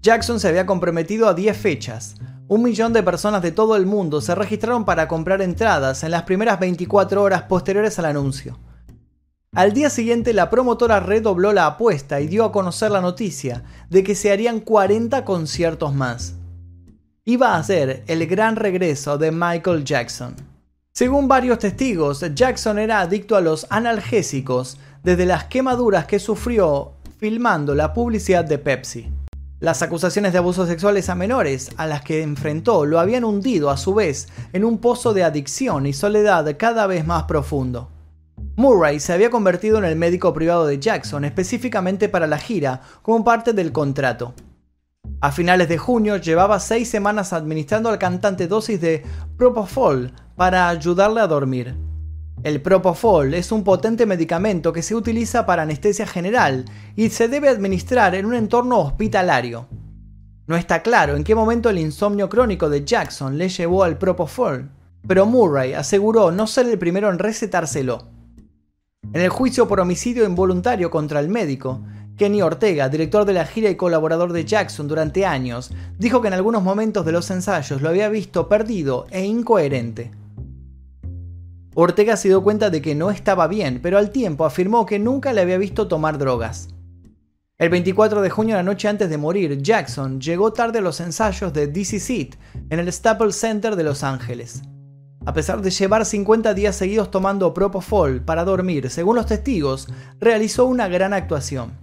Jackson 0.00 0.38
se 0.38 0.48
había 0.48 0.64
comprometido 0.64 1.28
a 1.28 1.34
10 1.34 1.56
fechas. 1.56 2.14
Un 2.46 2.62
millón 2.62 2.92
de 2.92 3.02
personas 3.02 3.42
de 3.42 3.50
todo 3.50 3.74
el 3.76 3.84
mundo 3.84 4.20
se 4.20 4.34
registraron 4.34 4.84
para 4.84 5.08
comprar 5.08 5.42
entradas 5.42 6.04
en 6.04 6.12
las 6.12 6.22
primeras 6.22 6.60
24 6.60 7.20
horas 7.20 7.42
posteriores 7.42 7.98
al 7.98 8.06
anuncio. 8.06 8.58
Al 9.54 9.72
día 9.72 9.90
siguiente 9.90 10.32
la 10.32 10.50
promotora 10.50 11.00
redobló 11.00 11.52
la 11.52 11.66
apuesta 11.66 12.20
y 12.20 12.28
dio 12.28 12.44
a 12.44 12.52
conocer 12.52 12.92
la 12.92 13.00
noticia 13.00 13.64
de 13.90 14.04
que 14.04 14.14
se 14.14 14.30
harían 14.30 14.60
40 14.60 15.24
conciertos 15.24 15.92
más. 15.92 16.34
Iba 17.24 17.56
a 17.56 17.62
ser 17.62 18.04
el 18.06 18.26
gran 18.26 18.56
regreso 18.56 19.18
de 19.18 19.32
Michael 19.32 19.84
Jackson. 19.84 20.36
Según 20.92 21.28
varios 21.28 21.58
testigos, 21.58 22.24
Jackson 22.34 22.78
era 22.78 23.00
adicto 23.00 23.36
a 23.36 23.40
los 23.40 23.66
analgésicos 23.68 24.78
desde 25.02 25.26
las 25.26 25.44
quemaduras 25.44 26.06
que 26.06 26.18
sufrió 26.18 26.92
filmando 27.18 27.74
la 27.74 27.92
publicidad 27.92 28.44
de 28.44 28.58
Pepsi. 28.58 29.17
Las 29.60 29.82
acusaciones 29.82 30.32
de 30.32 30.38
abusos 30.38 30.68
sexuales 30.68 31.08
a 31.08 31.16
menores 31.16 31.70
a 31.76 31.86
las 31.86 32.02
que 32.02 32.22
enfrentó 32.22 32.86
lo 32.86 33.00
habían 33.00 33.24
hundido 33.24 33.70
a 33.70 33.76
su 33.76 33.92
vez 33.92 34.28
en 34.52 34.64
un 34.64 34.78
pozo 34.78 35.12
de 35.14 35.24
adicción 35.24 35.86
y 35.86 35.92
soledad 35.92 36.56
cada 36.56 36.86
vez 36.86 37.04
más 37.04 37.24
profundo. 37.24 37.90
Murray 38.54 39.00
se 39.00 39.12
había 39.12 39.30
convertido 39.30 39.78
en 39.78 39.84
el 39.84 39.96
médico 39.96 40.32
privado 40.32 40.64
de 40.64 40.78
Jackson 40.78 41.24
específicamente 41.24 42.08
para 42.08 42.28
la 42.28 42.38
gira 42.38 42.82
como 43.02 43.24
parte 43.24 43.52
del 43.52 43.72
contrato. 43.72 44.32
A 45.20 45.32
finales 45.32 45.68
de 45.68 45.78
junio 45.78 46.18
llevaba 46.18 46.60
seis 46.60 46.88
semanas 46.88 47.32
administrando 47.32 47.88
al 47.88 47.98
cantante 47.98 48.46
dosis 48.46 48.80
de 48.80 49.02
Propofol 49.36 50.12
para 50.36 50.68
ayudarle 50.68 51.20
a 51.20 51.26
dormir. 51.26 51.87
El 52.44 52.62
Propofol 52.62 53.34
es 53.34 53.50
un 53.50 53.64
potente 53.64 54.06
medicamento 54.06 54.72
que 54.72 54.82
se 54.82 54.94
utiliza 54.94 55.44
para 55.44 55.62
anestesia 55.62 56.06
general 56.06 56.66
y 56.94 57.10
se 57.10 57.26
debe 57.26 57.48
administrar 57.48 58.14
en 58.14 58.26
un 58.26 58.34
entorno 58.34 58.78
hospitalario. 58.78 59.66
No 60.46 60.56
está 60.56 60.82
claro 60.82 61.16
en 61.16 61.24
qué 61.24 61.34
momento 61.34 61.68
el 61.68 61.78
insomnio 61.78 62.28
crónico 62.28 62.70
de 62.70 62.84
Jackson 62.84 63.36
le 63.38 63.48
llevó 63.48 63.82
al 63.82 63.98
Propofol, 63.98 64.70
pero 65.06 65.26
Murray 65.26 65.74
aseguró 65.74 66.30
no 66.30 66.46
ser 66.46 66.66
el 66.68 66.78
primero 66.78 67.10
en 67.10 67.18
recetárselo. 67.18 68.06
En 69.12 69.20
el 69.20 69.30
juicio 69.30 69.66
por 69.66 69.80
homicidio 69.80 70.24
involuntario 70.24 70.90
contra 70.90 71.18
el 71.18 71.28
médico, 71.28 71.82
Kenny 72.16 72.40
Ortega, 72.40 72.88
director 72.88 73.24
de 73.24 73.32
la 73.32 73.46
gira 73.46 73.68
y 73.68 73.76
colaborador 73.76 74.32
de 74.32 74.44
Jackson 74.44 74.86
durante 74.86 75.26
años, 75.26 75.72
dijo 75.98 76.22
que 76.22 76.28
en 76.28 76.34
algunos 76.34 76.62
momentos 76.62 77.04
de 77.04 77.12
los 77.12 77.30
ensayos 77.30 77.82
lo 77.82 77.88
había 77.88 78.08
visto 78.08 78.48
perdido 78.48 79.06
e 79.10 79.24
incoherente. 79.24 80.12
Ortega 81.80 82.16
se 82.16 82.26
dio 82.26 82.42
cuenta 82.42 82.70
de 82.70 82.82
que 82.82 82.96
no 82.96 83.12
estaba 83.12 83.46
bien, 83.46 83.78
pero 83.80 83.98
al 83.98 84.10
tiempo 84.10 84.44
afirmó 84.44 84.84
que 84.84 84.98
nunca 84.98 85.32
le 85.32 85.42
había 85.42 85.58
visto 85.58 85.86
tomar 85.86 86.18
drogas. 86.18 86.70
El 87.56 87.68
24 87.68 88.20
de 88.20 88.30
junio, 88.30 88.56
la 88.56 88.64
noche 88.64 88.88
antes 88.88 89.08
de 89.08 89.16
morir, 89.16 89.62
Jackson 89.62 90.20
llegó 90.20 90.52
tarde 90.52 90.80
a 90.80 90.82
los 90.82 90.98
ensayos 90.98 91.52
de 91.52 91.68
DC 91.68 92.00
Seat 92.00 92.34
en 92.70 92.80
el 92.80 92.92
Staples 92.92 93.36
Center 93.36 93.76
de 93.76 93.84
Los 93.84 94.02
Ángeles. 94.02 94.62
A 95.24 95.32
pesar 95.32 95.62
de 95.62 95.70
llevar 95.70 96.04
50 96.04 96.52
días 96.52 96.74
seguidos 96.74 97.12
tomando 97.12 97.54
Propofol 97.54 98.22
para 98.22 98.44
dormir, 98.44 98.90
según 98.90 99.14
los 99.14 99.26
testigos, 99.26 99.86
realizó 100.18 100.64
una 100.66 100.88
gran 100.88 101.12
actuación. 101.12 101.74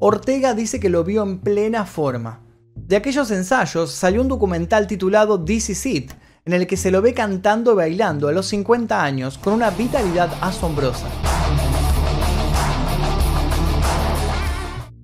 Ortega 0.00 0.54
dice 0.54 0.80
que 0.80 0.90
lo 0.90 1.04
vio 1.04 1.22
en 1.22 1.38
plena 1.38 1.86
forma. 1.86 2.40
De 2.74 2.96
aquellos 2.96 3.30
ensayos 3.30 3.92
salió 3.92 4.22
un 4.22 4.28
documental 4.28 4.88
titulado 4.88 5.38
DC 5.38 5.72
Seat, 5.76 6.25
en 6.46 6.52
el 6.52 6.68
que 6.68 6.76
se 6.76 6.92
lo 6.92 7.02
ve 7.02 7.12
cantando 7.12 7.74
bailando 7.74 8.28
a 8.28 8.32
los 8.32 8.46
50 8.46 9.02
años 9.02 9.36
con 9.36 9.52
una 9.52 9.70
vitalidad 9.70 10.30
asombrosa. 10.40 11.08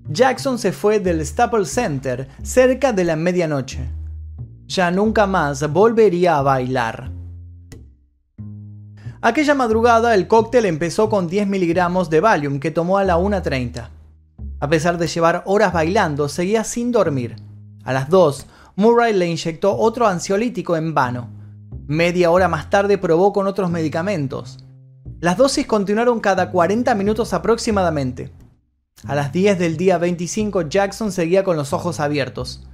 Jackson 0.08 0.56
se 0.58 0.70
fue 0.70 1.00
del 1.00 1.26
Staples 1.26 1.68
Center 1.68 2.28
cerca 2.44 2.92
de 2.92 3.04
la 3.04 3.16
medianoche. 3.16 3.90
Ya 4.68 4.92
nunca 4.92 5.26
más 5.26 5.68
volvería 5.72 6.38
a 6.38 6.42
bailar. 6.42 7.10
Aquella 9.20 9.54
madrugada 9.54 10.14
el 10.14 10.28
cóctel 10.28 10.64
empezó 10.64 11.08
con 11.08 11.26
10 11.26 11.48
miligramos 11.48 12.08
de 12.08 12.20
Valium 12.20 12.60
que 12.60 12.70
tomó 12.70 12.98
a 12.98 13.04
la 13.04 13.18
1.30. 13.18 13.88
A 14.60 14.68
pesar 14.68 14.96
de 14.96 15.08
llevar 15.08 15.42
horas 15.46 15.72
bailando, 15.72 16.28
seguía 16.28 16.62
sin 16.62 16.92
dormir. 16.92 17.34
A 17.84 17.92
las 17.92 18.08
2, 18.08 18.46
Murray 18.76 19.12
le 19.12 19.26
inyectó 19.28 19.76
otro 19.76 20.06
ansiolítico 20.06 20.76
en 20.76 20.94
vano. 20.94 21.28
Media 21.86 22.30
hora 22.30 22.48
más 22.48 22.70
tarde 22.70 22.96
probó 22.96 23.32
con 23.32 23.46
otros 23.46 23.70
medicamentos. 23.70 24.64
Las 25.20 25.36
dosis 25.36 25.66
continuaron 25.66 26.20
cada 26.20 26.50
40 26.50 26.94
minutos 26.94 27.32
aproximadamente. 27.34 28.32
A 29.06 29.14
las 29.14 29.32
10 29.32 29.58
del 29.58 29.76
día 29.76 29.98
25 29.98 30.62
Jackson 30.62 31.12
seguía 31.12 31.44
con 31.44 31.56
los 31.56 31.72
ojos 31.72 32.00
abiertos. 32.00 32.66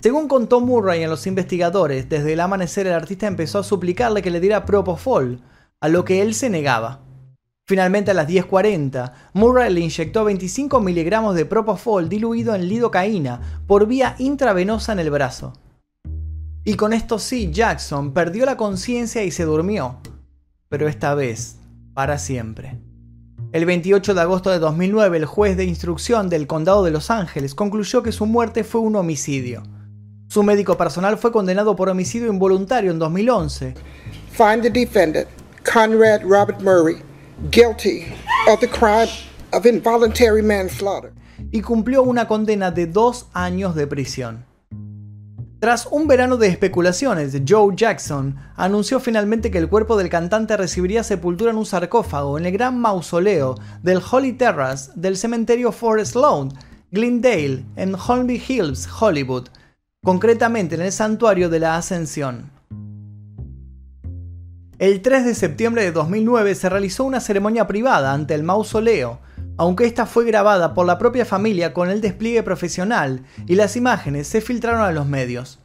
Según 0.00 0.28
contó 0.28 0.60
Murray 0.60 1.02
a 1.04 1.08
los 1.08 1.26
investigadores, 1.26 2.08
desde 2.08 2.32
el 2.32 2.40
amanecer 2.40 2.86
el 2.86 2.92
artista 2.92 3.26
empezó 3.26 3.58
a 3.58 3.64
suplicarle 3.64 4.22
que 4.22 4.30
le 4.30 4.40
diera 4.40 4.64
propofol, 4.64 5.42
a 5.80 5.88
lo 5.88 6.04
que 6.04 6.22
él 6.22 6.34
se 6.34 6.50
negaba. 6.50 7.07
Finalmente 7.68 8.12
a 8.12 8.14
las 8.14 8.26
10.40, 8.26 9.12
Murray 9.34 9.70
le 9.70 9.80
inyectó 9.80 10.24
25 10.24 10.80
miligramos 10.80 11.34
de 11.34 11.44
propofol 11.44 12.08
diluido 12.08 12.54
en 12.54 12.66
lidocaína 12.66 13.62
por 13.66 13.86
vía 13.86 14.16
intravenosa 14.18 14.92
en 14.92 15.00
el 15.00 15.10
brazo. 15.10 15.52
Y 16.64 16.76
con 16.76 16.94
esto 16.94 17.18
sí, 17.18 17.50
Jackson 17.52 18.14
perdió 18.14 18.46
la 18.46 18.56
conciencia 18.56 19.22
y 19.22 19.30
se 19.30 19.44
durmió, 19.44 19.98
pero 20.70 20.88
esta 20.88 21.14
vez, 21.14 21.58
para 21.92 22.16
siempre. 22.16 22.78
El 23.52 23.66
28 23.66 24.14
de 24.14 24.20
agosto 24.22 24.48
de 24.48 24.60
2009, 24.60 25.18
el 25.18 25.26
juez 25.26 25.54
de 25.58 25.66
instrucción 25.66 26.30
del 26.30 26.46
condado 26.46 26.82
de 26.84 26.90
Los 26.90 27.10
Ángeles 27.10 27.54
concluyó 27.54 28.02
que 28.02 28.12
su 28.12 28.24
muerte 28.24 28.64
fue 28.64 28.80
un 28.80 28.96
homicidio. 28.96 29.62
Su 30.28 30.42
médico 30.42 30.78
personal 30.78 31.18
fue 31.18 31.32
condenado 31.32 31.76
por 31.76 31.90
homicidio 31.90 32.32
involuntario 32.32 32.90
en 32.90 32.98
2011 32.98 33.74
find 34.38 34.62
the 34.62 34.70
defendant, 34.70 35.26
Conrad 35.64 36.22
Robert 36.22 36.62
Murray, 36.62 37.02
guilty 37.50 38.06
of 38.48 38.60
the 38.60 38.68
crime 38.68 39.08
of 39.52 39.66
involuntary 39.66 40.42
manslaughter. 40.42 41.12
y 41.50 41.62
cumplió 41.62 42.02
una 42.02 42.26
condena 42.28 42.70
de 42.70 42.86
dos 42.86 43.26
años 43.32 43.74
de 43.74 43.86
prisión. 43.86 44.44
Tras 45.60 45.86
un 45.86 46.06
verano 46.06 46.36
de 46.36 46.46
especulaciones, 46.46 47.36
Joe 47.46 47.74
Jackson 47.74 48.36
anunció 48.54 49.00
finalmente 49.00 49.50
que 49.50 49.58
el 49.58 49.68
cuerpo 49.68 49.96
del 49.96 50.08
cantante 50.08 50.56
recibiría 50.56 51.02
sepultura 51.02 51.50
en 51.50 51.56
un 51.56 51.66
sarcófago 51.66 52.38
en 52.38 52.46
el 52.46 52.52
gran 52.52 52.78
mausoleo 52.78 53.56
del 53.82 54.00
Holy 54.08 54.34
Terrace 54.34 54.92
del 54.94 55.16
cementerio 55.16 55.72
Forest 55.72 56.14
Lawn, 56.14 56.52
Glendale, 56.92 57.64
en 57.74 57.94
Holmby 57.96 58.40
Hills, 58.48 58.88
Hollywood, 59.00 59.48
concretamente 60.04 60.76
en 60.76 60.82
el 60.82 60.92
santuario 60.92 61.48
de 61.48 61.58
la 61.58 61.76
Ascensión. 61.76 62.57
El 64.78 65.02
3 65.02 65.24
de 65.24 65.34
septiembre 65.34 65.82
de 65.82 65.90
2009 65.90 66.54
se 66.54 66.68
realizó 66.68 67.02
una 67.02 67.18
ceremonia 67.18 67.66
privada 67.66 68.12
ante 68.12 68.34
el 68.34 68.44
mausoleo, 68.44 69.18
aunque 69.56 69.86
esta 69.86 70.06
fue 70.06 70.24
grabada 70.24 70.72
por 70.72 70.86
la 70.86 70.98
propia 70.98 71.24
familia 71.24 71.74
con 71.74 71.90
el 71.90 72.00
despliegue 72.00 72.44
profesional 72.44 73.24
y 73.48 73.56
las 73.56 73.74
imágenes 73.74 74.28
se 74.28 74.40
filtraron 74.40 74.82
a 74.82 74.92
los 74.92 75.04
medios. 75.04 75.58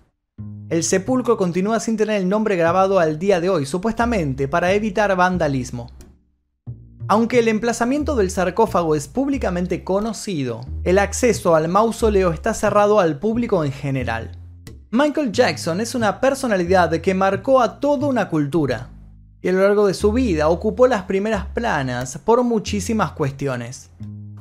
El 0.70 0.84
sepulcro 0.84 1.38
continúa 1.38 1.80
sin 1.80 1.96
tener 1.96 2.20
el 2.20 2.28
nombre 2.28 2.56
grabado 2.56 2.98
al 2.98 3.20
día 3.20 3.40
de 3.40 3.52
hoy, 3.52 3.68
supuestamente 3.68 4.48
para 4.48 4.74
evitar 4.74 5.16
vandalismo. 5.16 5.92
Aunque 7.08 7.38
el 7.38 7.50
emplazamiento 7.50 8.16
del 8.16 8.32
sarcófago 8.32 8.96
es 8.96 9.08
públicamente 9.08 9.84
conocido, 9.84 10.66
el 10.84 10.98
acceso 10.98 11.54
al 11.54 11.68
mausoleo 11.68 12.34
está 12.34 12.56
cerrado 12.56 13.00
al 13.00 13.20
público 13.20 13.64
en 13.64 13.74
general. 13.74 14.32
Michael 14.90 15.32
Jackson 15.32 15.82
es 15.82 15.94
una 15.94 16.20
personalidad 16.20 16.92
que 17.00 17.14
marcó 17.14 17.62
a 17.62 17.80
toda 17.80 18.08
una 18.08 18.30
cultura, 18.30 18.90
y 19.44 19.50
a 19.50 19.52
lo 19.52 19.62
largo 19.62 19.86
de 19.86 19.94
su 19.94 20.14
vida 20.14 20.48
ocupó 20.48 20.88
las 20.88 21.04
primeras 21.04 21.46
planas 21.48 22.18
por 22.18 22.44
muchísimas 22.44 23.12
cuestiones. 23.12 23.92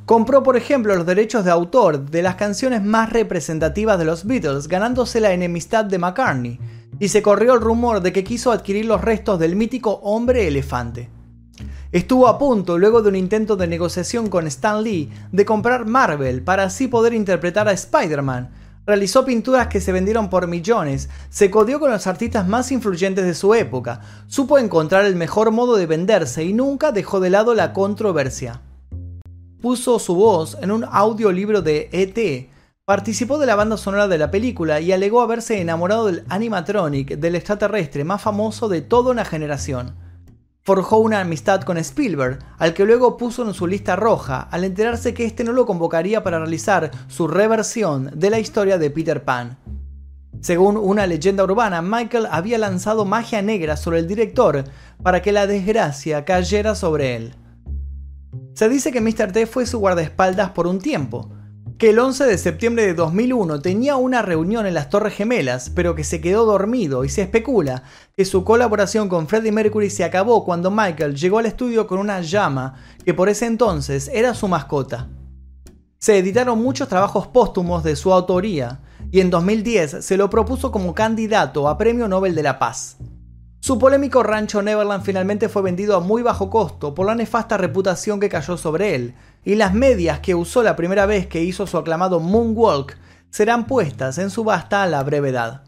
Compró, 0.07 0.45
por 0.45 0.57
ejemplo, 0.57 0.95
los 0.95 1.05
derechos 1.05 1.45
de 1.45 1.51
autor 1.51 2.09
de 2.09 2.23
las 2.23 2.37
canciones 2.37 2.83
más 2.85 3.11
representativas 3.11 3.99
de 3.99 4.05
los 4.05 4.25
Beatles, 4.25 4.69
ganándose 4.69 5.21
la 5.21 5.33
enemistad 5.33 5.85
de 5.85 5.99
McCartney, 5.99 6.61
y 7.01 7.09
se 7.09 7.21
corrió 7.21 7.55
el 7.55 7.61
rumor 7.61 8.01
de 8.01 8.13
que 8.13 8.23
quiso 8.23 8.53
adquirir 8.53 8.85
los 8.85 9.01
restos 9.01 9.41
del 9.41 9.57
mítico 9.57 10.01
hombre 10.05 10.47
elefante. 10.47 11.11
Estuvo 11.91 12.29
a 12.29 12.39
punto, 12.39 12.79
luego 12.79 13.03
de 13.03 13.09
un 13.09 13.17
intento 13.17 13.57
de 13.57 13.67
negociación 13.67 14.29
con 14.29 14.47
Stan 14.47 14.83
Lee, 14.83 15.11
de 15.33 15.45
comprar 15.45 15.85
Marvel 15.85 16.43
para 16.43 16.65
así 16.65 16.87
poder 16.87 17.13
interpretar 17.13 17.69
a 17.69 17.73
Spider-Man, 17.73 18.51
Realizó 18.85 19.25
pinturas 19.25 19.69
que 19.69 19.81
se 19.81 19.93
vendieron 19.93 20.29
por 20.29 20.49
millones, 20.49 21.09
se 21.31 21.53
codió 21.53 21.79
con 21.79 21.93
los 21.93 22.09
artistas 22.09 22.49
más 22.49 22.73
influyentes 22.73 23.25
de 23.25 23.35
su 23.35 23.55
época, 23.55 24.01
supo 24.27 24.59
encontrar 24.59 25.05
el 25.05 25.15
mejor 25.15 25.53
modo 25.53 25.77
de 25.77 25.87
venderse 25.87 26.43
y 26.43 26.53
nunca 26.53 26.91
dejó 26.91 27.21
de 27.21 27.31
lado 27.31 27.55
la 27.55 27.73
controversia. 27.73 28.61
Puso 29.61 30.01
su 30.01 30.17
voz 30.17 30.59
en 30.61 30.73
un 30.73 30.85
audiolibro 30.85 31.63
de 31.63 31.91
ET, 31.93 32.51
participó 32.85 33.39
de 33.39 33.47
la 33.47 33.55
banda 33.55 33.77
sonora 33.77 34.09
de 34.09 34.19
la 34.19 34.33
película 34.33 34.81
y 34.81 34.91
alegó 34.91 35.23
haberse 35.23 35.61
enamorado 35.61 36.07
del 36.07 36.25
animatronic 36.29 37.19
del 37.19 37.37
extraterrestre 37.37 38.03
más 38.03 38.21
famoso 38.21 38.69
de 38.69 38.81
toda 38.81 39.13
una 39.13 39.25
generación 39.25 40.02
forjó 40.63 40.99
una 40.99 41.21
amistad 41.21 41.63
con 41.63 41.77
Spielberg, 41.77 42.39
al 42.59 42.73
que 42.73 42.85
luego 42.85 43.17
puso 43.17 43.47
en 43.47 43.53
su 43.53 43.67
lista 43.67 43.97
roja, 43.97 44.49
al 44.51 44.65
enterarse 44.65 45.13
que 45.13 45.25
este 45.25 45.43
no 45.45 45.53
lo 45.53 45.67
convocaría 45.67 46.23
para 46.23 46.39
realizar 46.39 46.91
su 47.09 47.27
reversión 47.27 48.11
de 48.15 48.31
la 48.31 48.39
historia 48.39 48.79
de 48.79 48.91
Peter 48.91 49.25
Pan. 49.25 49.59
Según 50.41 50.77
una 50.77 51.07
leyenda 51.07 51.45
urbana, 51.45 51.83
Michael 51.83 52.27
había 52.31 52.59
lanzado 52.59 53.05
magia 53.05 53.43
negra 53.43 53.77
sobre 53.77 53.99
el 53.99 54.09
director 54.09 54.65
para 55.03 55.21
que 55.21 55.33
la 55.33 55.47
desgracia 55.47 56.25
cayera 56.25 56.75
sobre 56.75 57.17
él. 57.17 57.35
Se 58.55 58.69
dice 58.69 58.93
que 58.93 59.01
Mr. 59.01 59.33
T 59.33 59.47
fue 59.47 59.67
su 59.67 59.79
guardaespaldas 59.79 60.51
por 60.51 60.67
un 60.67 60.81
tiempo, 60.81 61.31
que 61.83 61.91
el 61.91 61.99
11 61.99 62.27
de 62.27 62.39
septiembre 62.39 62.87
de 62.87 62.95
2001 62.95 63.61
tenía 63.61 63.97
una 63.97 64.23
reunión 64.23 64.67
en 64.67 64.75
las 64.75 64.89
Torres 64.89 65.15
Gemelas, 65.15 65.69
pero 65.69 65.97
que 65.97 66.05
se 66.05 66.21
quedó 66.21 66.45
dormido 66.45 67.05
y 67.05 67.09
se 67.09 67.23
especula 67.23 67.83
que 68.17 68.25
su 68.25 68.45
colaboración 68.45 69.09
con 69.09 69.27
Freddie 69.27 69.51
Mercury 69.51 69.91
se 69.91 70.05
acabó 70.05 70.45
cuando 70.45 70.71
Michael 70.71 71.17
llegó 71.17 71.41
al 71.41 71.47
estudio 71.47 71.89
con 71.89 71.99
una 71.99 72.21
llama 72.21 72.77
que 73.05 73.15
por 73.15 73.29
ese 73.29 73.47
entonces 73.47 74.09
era 74.15 74.33
su 74.33 74.47
mascota. 74.47 75.09
Se 75.99 76.19
editaron 76.19 76.63
muchos 76.63 76.87
trabajos 76.87 77.27
póstumos 77.27 77.83
de 77.83 77.97
su 77.97 78.13
autoría 78.13 78.79
y 79.11 79.19
en 79.19 79.31
2010 79.31 80.05
se 80.05 80.17
lo 80.17 80.31
propuso 80.31 80.71
como 80.71 80.95
candidato 80.95 81.69
a 81.69 81.79
Premio 81.79 82.07
Nobel 82.07 82.37
de 82.37 82.45
la 82.45 82.61
Paz. 82.61 82.97
Su 83.65 83.79
polémico 83.79 84.25
rancho 84.25 84.61
Neverland 84.61 85.05
finalmente 85.05 85.49
fue 85.49 85.63
vendido 85.63 85.95
a 85.95 86.01
muy 86.01 86.21
bajo 86.21 86.51
costo 86.51 86.97
por 86.97 87.07
la 87.07 87.15
nefasta 87.15 87.57
reputación 87.57 88.19
que 88.19 88.29
cayó 88.29 88.57
sobre 88.57 88.97
él, 88.97 89.15
y 89.45 89.55
las 89.55 89.73
medias 89.73 90.19
que 90.19 90.35
usó 90.35 90.65
la 90.65 90.75
primera 90.75 91.07
vez 91.07 91.29
que 91.29 91.45
hizo 91.45 91.69
su 91.69 91.79
aclamado 91.79 92.19
Moonwalk 92.19 92.99
serán 93.31 93.69
puestas 93.69 94.19
en 94.19 94.31
subasta 94.31 94.83
a 94.83 94.89
la 94.89 95.05
brevedad. 95.05 95.63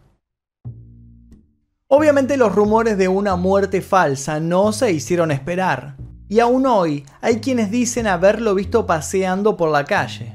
Obviamente 1.87 2.37
los 2.37 2.53
rumores 2.53 2.99
de 2.99 3.07
una 3.07 3.37
muerte 3.37 3.81
falsa 3.81 4.41
no 4.41 4.73
se 4.73 4.91
hicieron 4.91 5.31
esperar, 5.31 5.95
y 6.29 6.41
aún 6.41 6.67
hoy 6.67 7.07
hay 7.21 7.37
quienes 7.37 7.71
dicen 7.71 8.09
haberlo 8.09 8.57
visto 8.57 8.87
paseando 8.87 9.57
por 9.57 9.71
la 9.71 9.85
calle. 9.85 10.33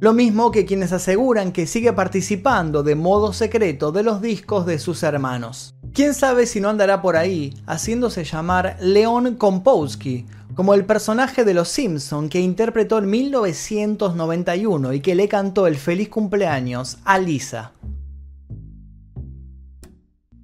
Lo 0.00 0.14
mismo 0.14 0.50
que 0.50 0.64
quienes 0.64 0.94
aseguran 0.94 1.52
que 1.52 1.66
sigue 1.66 1.92
participando 1.92 2.82
de 2.82 2.94
modo 2.94 3.34
secreto 3.34 3.92
de 3.92 4.02
los 4.02 4.22
discos 4.22 4.64
de 4.64 4.78
sus 4.78 5.02
hermanos. 5.02 5.74
Quién 5.94 6.14
sabe 6.14 6.46
si 6.46 6.58
no 6.58 6.70
andará 6.70 7.02
por 7.02 7.16
ahí 7.16 7.52
haciéndose 7.66 8.24
llamar 8.24 8.78
Leon 8.80 9.34
Kompowski, 9.34 10.24
como 10.54 10.72
el 10.72 10.86
personaje 10.86 11.44
de 11.44 11.52
Los 11.52 11.68
Simpson 11.68 12.30
que 12.30 12.40
interpretó 12.40 12.96
en 12.96 13.10
1991 13.10 14.94
y 14.94 15.00
que 15.00 15.14
le 15.14 15.28
cantó 15.28 15.66
el 15.66 15.76
feliz 15.76 16.08
cumpleaños 16.08 16.96
a 17.04 17.18
Lisa. 17.18 17.72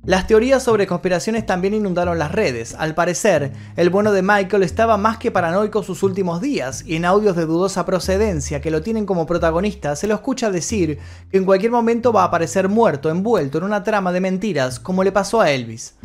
Las 0.08 0.26
teorías 0.26 0.62
sobre 0.62 0.86
conspiraciones 0.86 1.44
también 1.44 1.74
inundaron 1.74 2.18
las 2.18 2.32
redes. 2.32 2.74
Al 2.78 2.94
parecer, 2.94 3.52
el 3.76 3.90
bueno 3.90 4.10
de 4.10 4.22
Michael 4.22 4.62
estaba 4.62 4.96
más 4.96 5.18
que 5.18 5.30
paranoico 5.30 5.82
sus 5.82 6.02
últimos 6.02 6.40
días, 6.40 6.82
y 6.86 6.96
en 6.96 7.04
audios 7.04 7.36
de 7.36 7.44
dudosa 7.44 7.84
procedencia 7.84 8.62
que 8.62 8.70
lo 8.70 8.80
tienen 8.80 9.04
como 9.04 9.26
protagonista, 9.26 9.96
se 9.96 10.06
lo 10.06 10.14
escucha 10.14 10.50
decir 10.50 10.98
que 11.30 11.36
en 11.36 11.44
cualquier 11.44 11.72
momento 11.72 12.10
va 12.10 12.22
a 12.22 12.28
aparecer 12.28 12.70
muerto, 12.70 13.10
envuelto 13.10 13.58
en 13.58 13.64
una 13.64 13.84
trama 13.84 14.10
de 14.10 14.22
mentiras, 14.22 14.80
como 14.80 15.04
le 15.04 15.12
pasó 15.12 15.42
a 15.42 15.50
Elvis. 15.50 15.96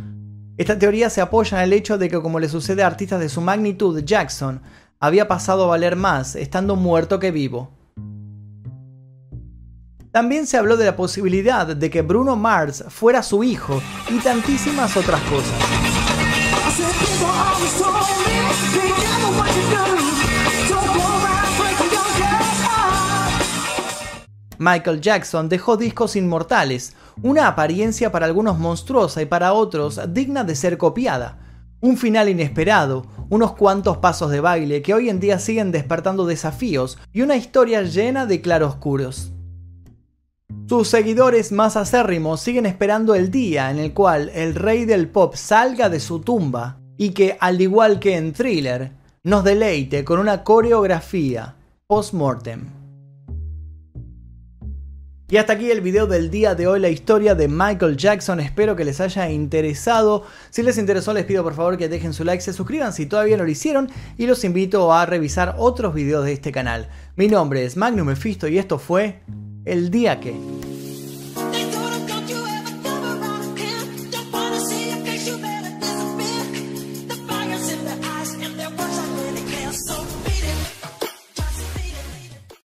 Esta 0.57 0.77
teoría 0.77 1.09
se 1.09 1.21
apoya 1.21 1.59
en 1.59 1.63
el 1.63 1.71
hecho 1.71 1.97
de 1.97 2.09
que, 2.09 2.21
como 2.21 2.41
le 2.41 2.49
sucede 2.49 2.83
a 2.83 2.87
artistas 2.87 3.21
de 3.21 3.29
su 3.29 3.39
magnitud, 3.39 4.03
Jackson 4.03 4.61
había 4.99 5.29
pasado 5.29 5.63
a 5.63 5.67
valer 5.67 5.95
más 5.95 6.35
estando 6.35 6.75
muerto 6.75 7.21
que 7.21 7.31
vivo. 7.31 7.71
También 10.13 10.45
se 10.45 10.57
habló 10.57 10.77
de 10.77 10.85
la 10.85 10.95
posibilidad 10.95 11.65
de 11.65 11.89
que 11.89 12.03
Bruno 12.03 12.35
Mars 12.35 12.83
fuera 12.89 13.23
su 13.23 13.43
hijo 13.43 13.81
y 14.11 14.19
tantísimas 14.19 14.95
otras 14.95 15.19
cosas. 15.21 15.51
Michael 24.59 25.01
Jackson 25.01 25.49
dejó 25.49 25.77
discos 25.77 26.15
inmortales, 26.15 26.93
una 27.23 27.47
apariencia 27.47 28.11
para 28.11 28.27
algunos 28.27 28.59
monstruosa 28.59 29.19
y 29.23 29.25
para 29.25 29.53
otros 29.53 29.99
digna 30.09 30.43
de 30.43 30.55
ser 30.55 30.77
copiada, 30.77 31.39
un 31.81 31.97
final 31.97 32.29
inesperado, 32.29 33.07
unos 33.31 33.53
cuantos 33.53 33.97
pasos 33.97 34.29
de 34.29 34.41
baile 34.41 34.83
que 34.83 34.93
hoy 34.93 35.09
en 35.09 35.19
día 35.19 35.39
siguen 35.39 35.71
despertando 35.71 36.27
desafíos 36.27 36.99
y 37.11 37.23
una 37.23 37.35
historia 37.35 37.81
llena 37.81 38.27
de 38.27 38.41
claroscuros. 38.41 39.32
Sus 40.65 40.87
seguidores 40.87 41.51
más 41.51 41.75
acérrimos 41.75 42.39
siguen 42.39 42.65
esperando 42.65 43.15
el 43.15 43.29
día 43.29 43.69
en 43.69 43.79
el 43.79 43.93
cual 43.93 44.31
el 44.33 44.55
rey 44.55 44.85
del 44.85 45.09
pop 45.09 45.35
salga 45.35 45.89
de 45.89 45.99
su 45.99 46.21
tumba 46.21 46.79
y 46.97 47.09
que, 47.09 47.37
al 47.39 47.59
igual 47.59 47.99
que 47.99 48.15
en 48.15 48.31
Thriller, 48.31 48.93
nos 49.23 49.43
deleite 49.43 50.05
con 50.05 50.19
una 50.19 50.43
coreografía 50.43 51.55
post-mortem. 51.85 52.61
Y 55.29 55.37
hasta 55.37 55.53
aquí 55.53 55.69
el 55.69 55.81
video 55.81 56.07
del 56.07 56.29
día 56.29 56.55
de 56.55 56.67
hoy, 56.67 56.79
la 56.79 56.89
historia 56.89 57.35
de 57.35 57.47
Michael 57.49 57.97
Jackson. 57.97 58.39
Espero 58.39 58.75
que 58.75 58.85
les 58.85 59.01
haya 59.01 59.29
interesado. 59.29 60.23
Si 60.49 60.63
les 60.63 60.77
interesó, 60.77 61.13
les 61.13 61.25
pido 61.25 61.43
por 61.43 61.55
favor 61.55 61.77
que 61.77 61.89
dejen 61.89 62.13
su 62.13 62.23
like, 62.23 62.41
se 62.41 62.53
suscriban 62.53 62.93
si 62.93 63.05
todavía 63.05 63.35
no 63.35 63.43
lo 63.43 63.49
hicieron 63.49 63.89
y 64.17 64.27
los 64.27 64.43
invito 64.43 64.93
a 64.93 65.05
revisar 65.05 65.55
otros 65.57 65.93
videos 65.93 66.23
de 66.23 66.33
este 66.33 66.51
canal. 66.51 66.87
Mi 67.17 67.27
nombre 67.27 67.65
es 67.65 67.75
Magnum 67.75 68.07
Mephisto 68.07 68.47
y 68.47 68.57
esto 68.59 68.77
fue 68.79 69.21
El 69.65 69.89
Día 69.89 70.19
Que. 70.19 70.35